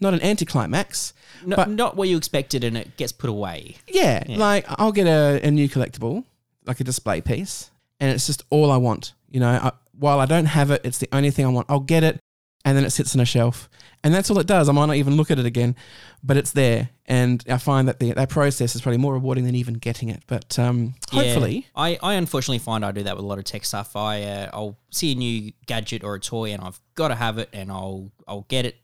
not 0.00 0.14
an 0.14 0.20
anticlimax. 0.22 1.14
No, 1.44 1.56
But- 1.56 1.70
not 1.70 1.96
what 1.96 2.08
you 2.08 2.16
expected, 2.16 2.62
and 2.64 2.76
it 2.76 2.96
gets 2.96 3.12
put 3.12 3.28
away. 3.30 3.76
Yeah, 3.88 4.22
Yeah. 4.28 4.36
like 4.38 4.64
I'll 4.68 4.92
get 4.92 5.06
a, 5.06 5.40
a 5.46 5.50
new 5.50 5.68
collectible, 5.68 6.24
like 6.66 6.78
a 6.80 6.84
display 6.84 7.20
piece, 7.20 7.70
and 7.98 8.10
it's 8.12 8.26
just 8.26 8.44
all 8.50 8.70
I 8.70 8.76
want. 8.76 9.14
You 9.30 9.40
know, 9.40 9.48
I, 9.48 9.72
while 9.98 10.20
I 10.20 10.26
don't 10.26 10.44
have 10.46 10.70
it, 10.70 10.82
it's 10.84 10.98
the 10.98 11.08
only 11.12 11.30
thing 11.30 11.44
I 11.44 11.48
want. 11.48 11.66
I'll 11.68 11.80
get 11.80 12.04
it, 12.04 12.20
and 12.64 12.76
then 12.76 12.84
it 12.84 12.90
sits 12.90 13.14
on 13.14 13.20
a 13.20 13.24
shelf, 13.24 13.68
and 14.04 14.12
that's 14.14 14.30
all 14.30 14.38
it 14.38 14.46
does. 14.46 14.68
I 14.68 14.72
might 14.72 14.86
not 14.86 14.96
even 14.96 15.16
look 15.16 15.30
at 15.30 15.38
it 15.38 15.46
again, 15.46 15.74
but 16.22 16.36
it's 16.36 16.52
there, 16.52 16.90
and 17.06 17.44
I 17.48 17.58
find 17.58 17.88
that 17.88 17.98
the 17.98 18.12
that 18.12 18.28
process 18.28 18.74
is 18.74 18.80
probably 18.82 18.98
more 18.98 19.14
rewarding 19.14 19.44
than 19.44 19.54
even 19.54 19.74
getting 19.74 20.08
it. 20.08 20.22
But 20.26 20.58
um, 20.58 20.94
Yeah. 21.12 21.22
hopefully, 21.24 21.66
I, 21.74 21.98
I 22.02 22.14
unfortunately 22.14 22.58
find 22.60 22.84
I 22.84 22.92
do 22.92 23.02
that 23.02 23.16
with 23.16 23.24
a 23.24 23.28
lot 23.28 23.38
of 23.38 23.44
tech 23.44 23.64
stuff. 23.64 23.96
I 23.96 24.22
uh, 24.22 24.50
I'll 24.52 24.78
see 24.90 25.12
a 25.12 25.14
new 25.14 25.52
gadget 25.66 26.04
or 26.04 26.14
a 26.14 26.20
toy, 26.20 26.52
and 26.52 26.62
I've 26.62 26.80
got 26.94 27.08
to 27.08 27.14
have 27.16 27.38
it, 27.38 27.48
and 27.52 27.70
I'll 27.70 28.12
I'll 28.28 28.46
get 28.48 28.64
it, 28.66 28.76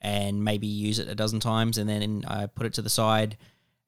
and 0.00 0.42
maybe 0.42 0.66
use 0.66 0.98
it 0.98 1.08
a 1.08 1.14
dozen 1.14 1.40
times, 1.40 1.76
and 1.78 1.88
then 1.88 2.24
I 2.26 2.46
put 2.46 2.66
it 2.66 2.72
to 2.74 2.82
the 2.82 2.90
side, 2.90 3.36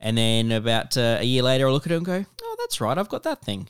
and 0.01 0.19
then 0.19 0.53
about 0.53 0.97
uh, 0.97 1.19
a 1.21 1.25
year 1.25 1.43
later, 1.43 1.69
I 1.69 1.71
look 1.73 1.87
at 1.87 1.93
it 1.93 1.97
and 1.97 2.05
go, 2.05 2.25
"Oh, 2.43 2.57
that's 2.61 2.81
right, 2.81 2.97
I've 2.99 3.09
got 3.09 3.23
that 3.23 3.43
thing." 3.43 3.69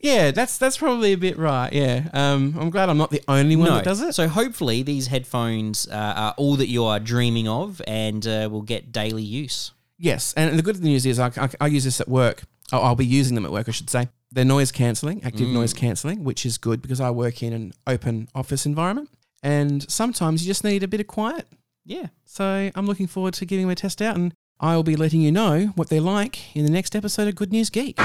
Yeah, 0.00 0.30
that's 0.30 0.58
that's 0.58 0.76
probably 0.76 1.12
a 1.12 1.18
bit 1.18 1.38
right. 1.38 1.72
Yeah, 1.72 2.08
um, 2.12 2.56
I'm 2.58 2.70
glad 2.70 2.88
I'm 2.88 2.98
not 2.98 3.10
the 3.10 3.22
only 3.28 3.56
one 3.56 3.68
that 3.68 3.84
does 3.84 4.00
it. 4.00 4.14
So 4.14 4.28
hopefully 4.28 4.82
these 4.82 5.08
headphones 5.08 5.88
uh, 5.88 6.14
are 6.16 6.34
all 6.36 6.56
that 6.56 6.68
you 6.68 6.84
are 6.84 7.00
dreaming 7.00 7.48
of, 7.48 7.80
and 7.86 8.26
uh, 8.26 8.48
will 8.50 8.62
get 8.62 8.92
daily 8.92 9.22
use. 9.22 9.72
Yes, 9.98 10.34
and 10.36 10.58
the 10.58 10.62
good 10.62 10.82
news 10.82 11.06
is 11.06 11.18
I, 11.18 11.30
I, 11.36 11.48
I 11.60 11.66
use 11.68 11.84
this 11.84 12.00
at 12.00 12.08
work. 12.08 12.44
Oh, 12.72 12.80
I'll 12.80 12.96
be 12.96 13.06
using 13.06 13.34
them 13.34 13.44
at 13.44 13.52
work, 13.52 13.68
I 13.68 13.72
should 13.72 13.90
say. 13.90 14.08
They're 14.32 14.44
noise 14.44 14.72
cancelling, 14.72 15.22
active 15.22 15.46
noise 15.46 15.72
cancelling, 15.72 16.24
which 16.24 16.44
is 16.44 16.58
good 16.58 16.82
because 16.82 17.00
I 17.00 17.10
work 17.10 17.42
in 17.42 17.52
an 17.52 17.72
open 17.86 18.28
office 18.34 18.66
environment. 18.66 19.10
And 19.44 19.88
sometimes 19.88 20.42
you 20.42 20.50
just 20.50 20.64
need 20.64 20.82
a 20.82 20.88
bit 20.88 21.00
of 21.00 21.06
quiet. 21.06 21.46
Yeah. 21.84 22.06
So 22.24 22.70
I'm 22.74 22.86
looking 22.86 23.06
forward 23.06 23.34
to 23.34 23.44
giving 23.44 23.66
them 23.66 23.70
a 23.70 23.76
test 23.76 24.02
out, 24.02 24.16
and 24.16 24.34
I 24.58 24.74
will 24.74 24.82
be 24.82 24.96
letting 24.96 25.20
you 25.20 25.30
know 25.30 25.72
what 25.76 25.88
they're 25.88 26.00
like 26.00 26.56
in 26.56 26.64
the 26.64 26.70
next 26.70 26.96
episode 26.96 27.28
of 27.28 27.36
Good 27.36 27.52
News 27.52 27.70
Geek. 27.70 28.00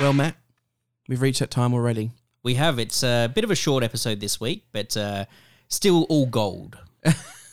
Well, 0.00 0.12
Matt, 0.12 0.34
we've 1.08 1.22
reached 1.22 1.38
that 1.38 1.52
time 1.52 1.72
already. 1.72 2.10
We 2.42 2.54
have. 2.54 2.78
It's 2.80 3.04
a 3.04 3.30
bit 3.32 3.44
of 3.44 3.50
a 3.50 3.54
short 3.54 3.84
episode 3.84 4.18
this 4.18 4.40
week, 4.40 4.66
but 4.72 4.96
uh, 4.96 5.26
still 5.68 6.02
all 6.10 6.26
gold. 6.26 6.76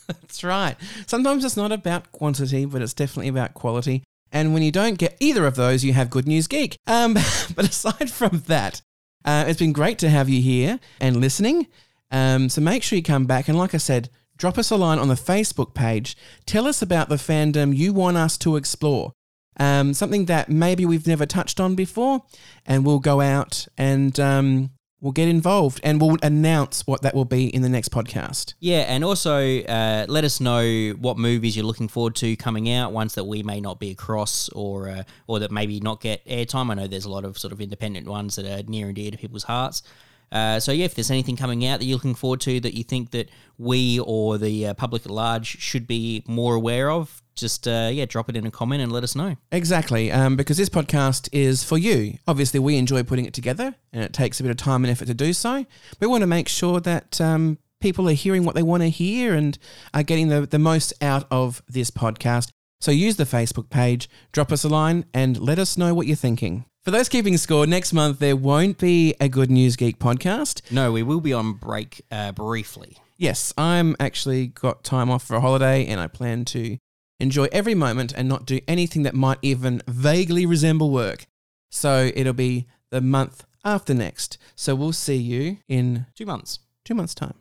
That's 0.08 0.44
right. 0.44 0.76
Sometimes 1.06 1.46
it's 1.46 1.56
not 1.56 1.72
about 1.72 2.12
quantity, 2.12 2.66
but 2.66 2.82
it's 2.82 2.96
definitely 2.96 3.28
about 3.28 3.54
quality. 3.54 4.04
And 4.32 4.54
when 4.54 4.64
you 4.64 4.72
don't 4.72 4.98
get 4.98 5.18
either 5.20 5.46
of 5.46 5.56
those, 5.56 5.84
you 5.84 5.94
have 5.94 6.10
Good 6.10 6.28
News 6.28 6.48
Geek. 6.48 6.78
Um, 6.88 7.14
but 7.56 7.70
aside 7.70 8.10
from 8.10 8.44
that, 8.48 8.82
uh, 9.24 9.46
it's 9.48 9.60
been 9.60 9.72
great 9.72 10.00
to 10.00 10.10
have 10.10 10.28
you 10.28 10.42
here 10.42 10.80
and 11.00 11.18
listening. 11.18 11.68
Um, 12.10 12.50
so 12.50 12.60
make 12.60 12.82
sure 12.82 12.98
you 12.98 13.04
come 13.04 13.28
back. 13.28 13.50
And 13.50 13.58
like 13.58 13.76
I 13.76 13.78
said, 13.78 14.10
drop 14.36 14.58
us 14.58 14.72
a 14.72 14.76
line 14.76 14.98
on 14.98 15.10
the 15.10 15.14
Facebook 15.14 15.76
page. 15.76 16.18
Tell 16.48 16.66
us 16.66 16.82
about 16.82 17.08
the 17.08 17.16
fandom 17.16 17.76
you 17.76 17.94
want 17.94 18.18
us 18.18 18.38
to 18.40 18.56
explore. 18.56 19.14
Um, 19.62 19.94
something 19.94 20.26
that 20.26 20.50
maybe 20.50 20.88
we've 20.88 21.06
never 21.06 21.28
touched 21.28 21.60
on 21.60 21.76
before. 21.76 22.24
And 22.66 22.84
we'll 22.84 23.00
go 23.00 23.22
out 23.22 23.68
and 23.78 24.20
um, 24.20 24.72
we'll 25.02 25.12
get 25.12 25.28
involved 25.28 25.80
and 25.84 26.02
we'll 26.02 26.18
announce 26.24 26.88
what 26.88 27.04
that 27.04 27.14
will 27.14 27.26
be 27.26 27.48
in 27.48 27.62
the 27.62 27.70
next 27.70 27.90
podcast. 27.92 28.56
Yeah, 28.60 28.80
and 28.82 29.04
also 29.04 29.62
uh, 29.64 30.06
let 30.08 30.24
us 30.24 30.40
know 30.40 30.92
what 31.00 31.18
movies 31.18 31.56
you're 31.56 31.66
looking 31.66 31.88
forward 31.88 32.16
to 32.16 32.36
coming 32.38 32.72
out, 32.72 32.92
ones 32.92 33.16
that 33.16 33.26
we 33.26 33.44
may 33.44 33.62
not 33.62 33.80
be 33.80 33.92
across 33.92 34.50
or 34.50 34.90
uh, 34.90 35.04
or 35.28 35.40
that 35.40 35.52
maybe 35.52 35.80
not 35.80 36.02
get 36.02 36.26
airtime. 36.26 36.72
I 36.72 36.76
know 36.76 36.88
there's 36.88 37.06
a 37.06 37.12
lot 37.12 37.26
of 37.26 37.38
sort 37.38 37.54
of 37.54 37.62
independent 37.62 38.08
ones 38.08 38.36
that 38.38 38.46
are 38.46 38.64
near 38.68 38.88
and 38.88 38.96
dear 38.96 39.12
to 39.12 39.18
people's 39.18 39.44
hearts. 39.44 39.84
Uh, 40.32 40.60
so 40.60 40.72
yeah, 40.72 40.86
if 40.86 40.96
there's 40.96 41.12
anything 41.12 41.36
coming 41.36 41.66
out 41.66 41.80
that 41.80 41.86
you're 41.86 41.98
looking 41.98 42.16
forward 42.16 42.40
to 42.42 42.60
that 42.62 42.74
you 42.74 42.84
think 42.84 43.12
that 43.12 43.30
we 43.58 44.00
or 44.00 44.38
the 44.38 44.68
uh, 44.68 44.74
public 44.74 45.06
at 45.06 45.12
large 45.12 45.60
should 45.60 45.86
be 45.86 46.24
more 46.26 46.56
aware 46.56 46.90
of, 46.90 47.22
just 47.36 47.68
uh, 47.68 47.90
yeah, 47.92 48.06
drop 48.06 48.30
it 48.30 48.36
in 48.36 48.46
a 48.46 48.52
comment 48.52 48.82
and 48.82 48.92
let 48.92 49.04
us 49.04 49.16
know. 49.16 49.36
Exactly, 49.52 50.12
um, 50.12 50.36
because 50.36 50.58
this 50.58 50.70
podcast 50.70 51.28
is 51.32 51.64
for 51.64 51.78
you. 51.78 52.18
Obviously, 52.28 52.60
we 52.60 52.78
enjoy 52.78 53.04
putting 53.04 53.26
it 53.26 53.34
together, 53.34 53.76
and 53.92 54.04
it 54.04 54.14
takes 54.14 54.40
a 54.40 54.44
bit 54.44 54.50
of 54.50 54.58
time 54.58 54.84
and 54.84 54.92
effort 54.92 55.06
to 55.06 55.14
do 55.14 55.34
so. 55.34 55.66
We 56.00 56.08
want 56.08 56.22
to 56.22 56.28
make 56.28 56.48
sure 56.48 56.80
that 56.80 57.20
um, 57.20 57.58
people 57.82 58.08
are 58.10 58.14
hearing 58.14 58.46
what 58.46 58.56
they 58.56 58.64
want 58.64 58.84
to 58.84 58.90
hear 58.90 59.34
and 59.34 59.58
are 59.94 60.04
getting 60.04 60.30
the, 60.30 60.46
the 60.46 60.60
most 60.60 60.94
out 61.02 61.26
of 61.30 61.62
this 61.68 61.92
podcast. 61.92 62.52
So 62.82 62.92
use 62.92 63.16
the 63.16 63.24
Facebook 63.24 63.70
page, 63.70 64.10
drop 64.34 64.52
us 64.52 64.64
a 64.66 64.70
line, 64.70 65.06
and 65.14 65.40
let 65.40 65.60
us 65.60 65.78
know 65.78 65.94
what 65.94 66.08
you're 66.08 66.16
thinking. 66.16 66.66
For 66.84 66.90
those 66.92 67.08
keeping 67.10 67.38
score, 67.38 67.68
next 67.68 67.94
month 67.94 68.18
there 68.20 68.36
won't 68.36 68.80
be 68.80 69.14
a 69.22 69.30
Good 69.30 69.52
News 69.52 69.76
Geek 69.76 70.00
podcast. 70.00 70.62
No, 70.72 70.92
we 70.92 71.04
will 71.04 71.22
be 71.22 71.32
on 71.32 71.54
break 71.54 72.02
uh, 72.12 72.32
briefly. 72.32 72.98
Yes, 73.18 73.54
I'm 73.56 73.96
actually 74.00 74.48
got 74.48 74.84
time 74.84 75.12
off 75.12 75.24
for 75.24 75.36
a 75.36 75.42
holiday, 75.42 75.86
and 75.86 76.00
I 76.02 76.08
plan 76.08 76.44
to 76.46 76.80
enjoy 77.20 77.48
every 77.52 77.76
moment 77.76 78.14
and 78.18 78.28
not 78.28 78.48
do 78.48 78.60
anything 78.68 79.04
that 79.04 79.14
might 79.14 79.38
even 79.44 79.84
vaguely 79.88 80.48
resemble 80.48 80.90
work. 80.90 81.26
So 81.70 82.12
it'll 82.16 82.34
be 82.34 82.66
the 82.90 83.00
month 83.00 83.46
after 83.64 83.94
next. 83.94 84.40
So 84.56 84.74
we'll 84.74 84.92
see 84.92 85.18
you 85.18 85.58
in 85.68 86.08
Two 86.16 86.26
months. 86.26 86.58
two 86.84 86.96
months' 86.96 87.14
time. 87.14 87.36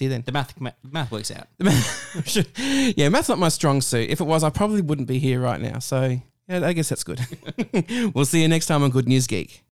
See 0.00 0.08
then. 0.08 0.22
The 0.24 0.32
math 0.32 0.58
math 0.82 1.10
works 1.10 1.30
out. 1.30 1.46
yeah, 2.96 3.10
math's 3.10 3.28
not 3.28 3.36
my 3.36 3.50
strong 3.50 3.82
suit. 3.82 4.08
If 4.08 4.22
it 4.22 4.24
was, 4.24 4.42
I 4.42 4.48
probably 4.48 4.80
wouldn't 4.80 5.06
be 5.06 5.18
here 5.18 5.38
right 5.38 5.60
now. 5.60 5.78
So 5.78 6.18
yeah, 6.48 6.66
I 6.66 6.72
guess 6.72 6.88
that's 6.88 7.04
good. 7.04 7.20
we'll 8.14 8.24
see 8.24 8.40
you 8.40 8.48
next 8.48 8.64
time 8.64 8.82
on 8.82 8.88
Good 8.88 9.06
News 9.06 9.26
Geek. 9.26 9.62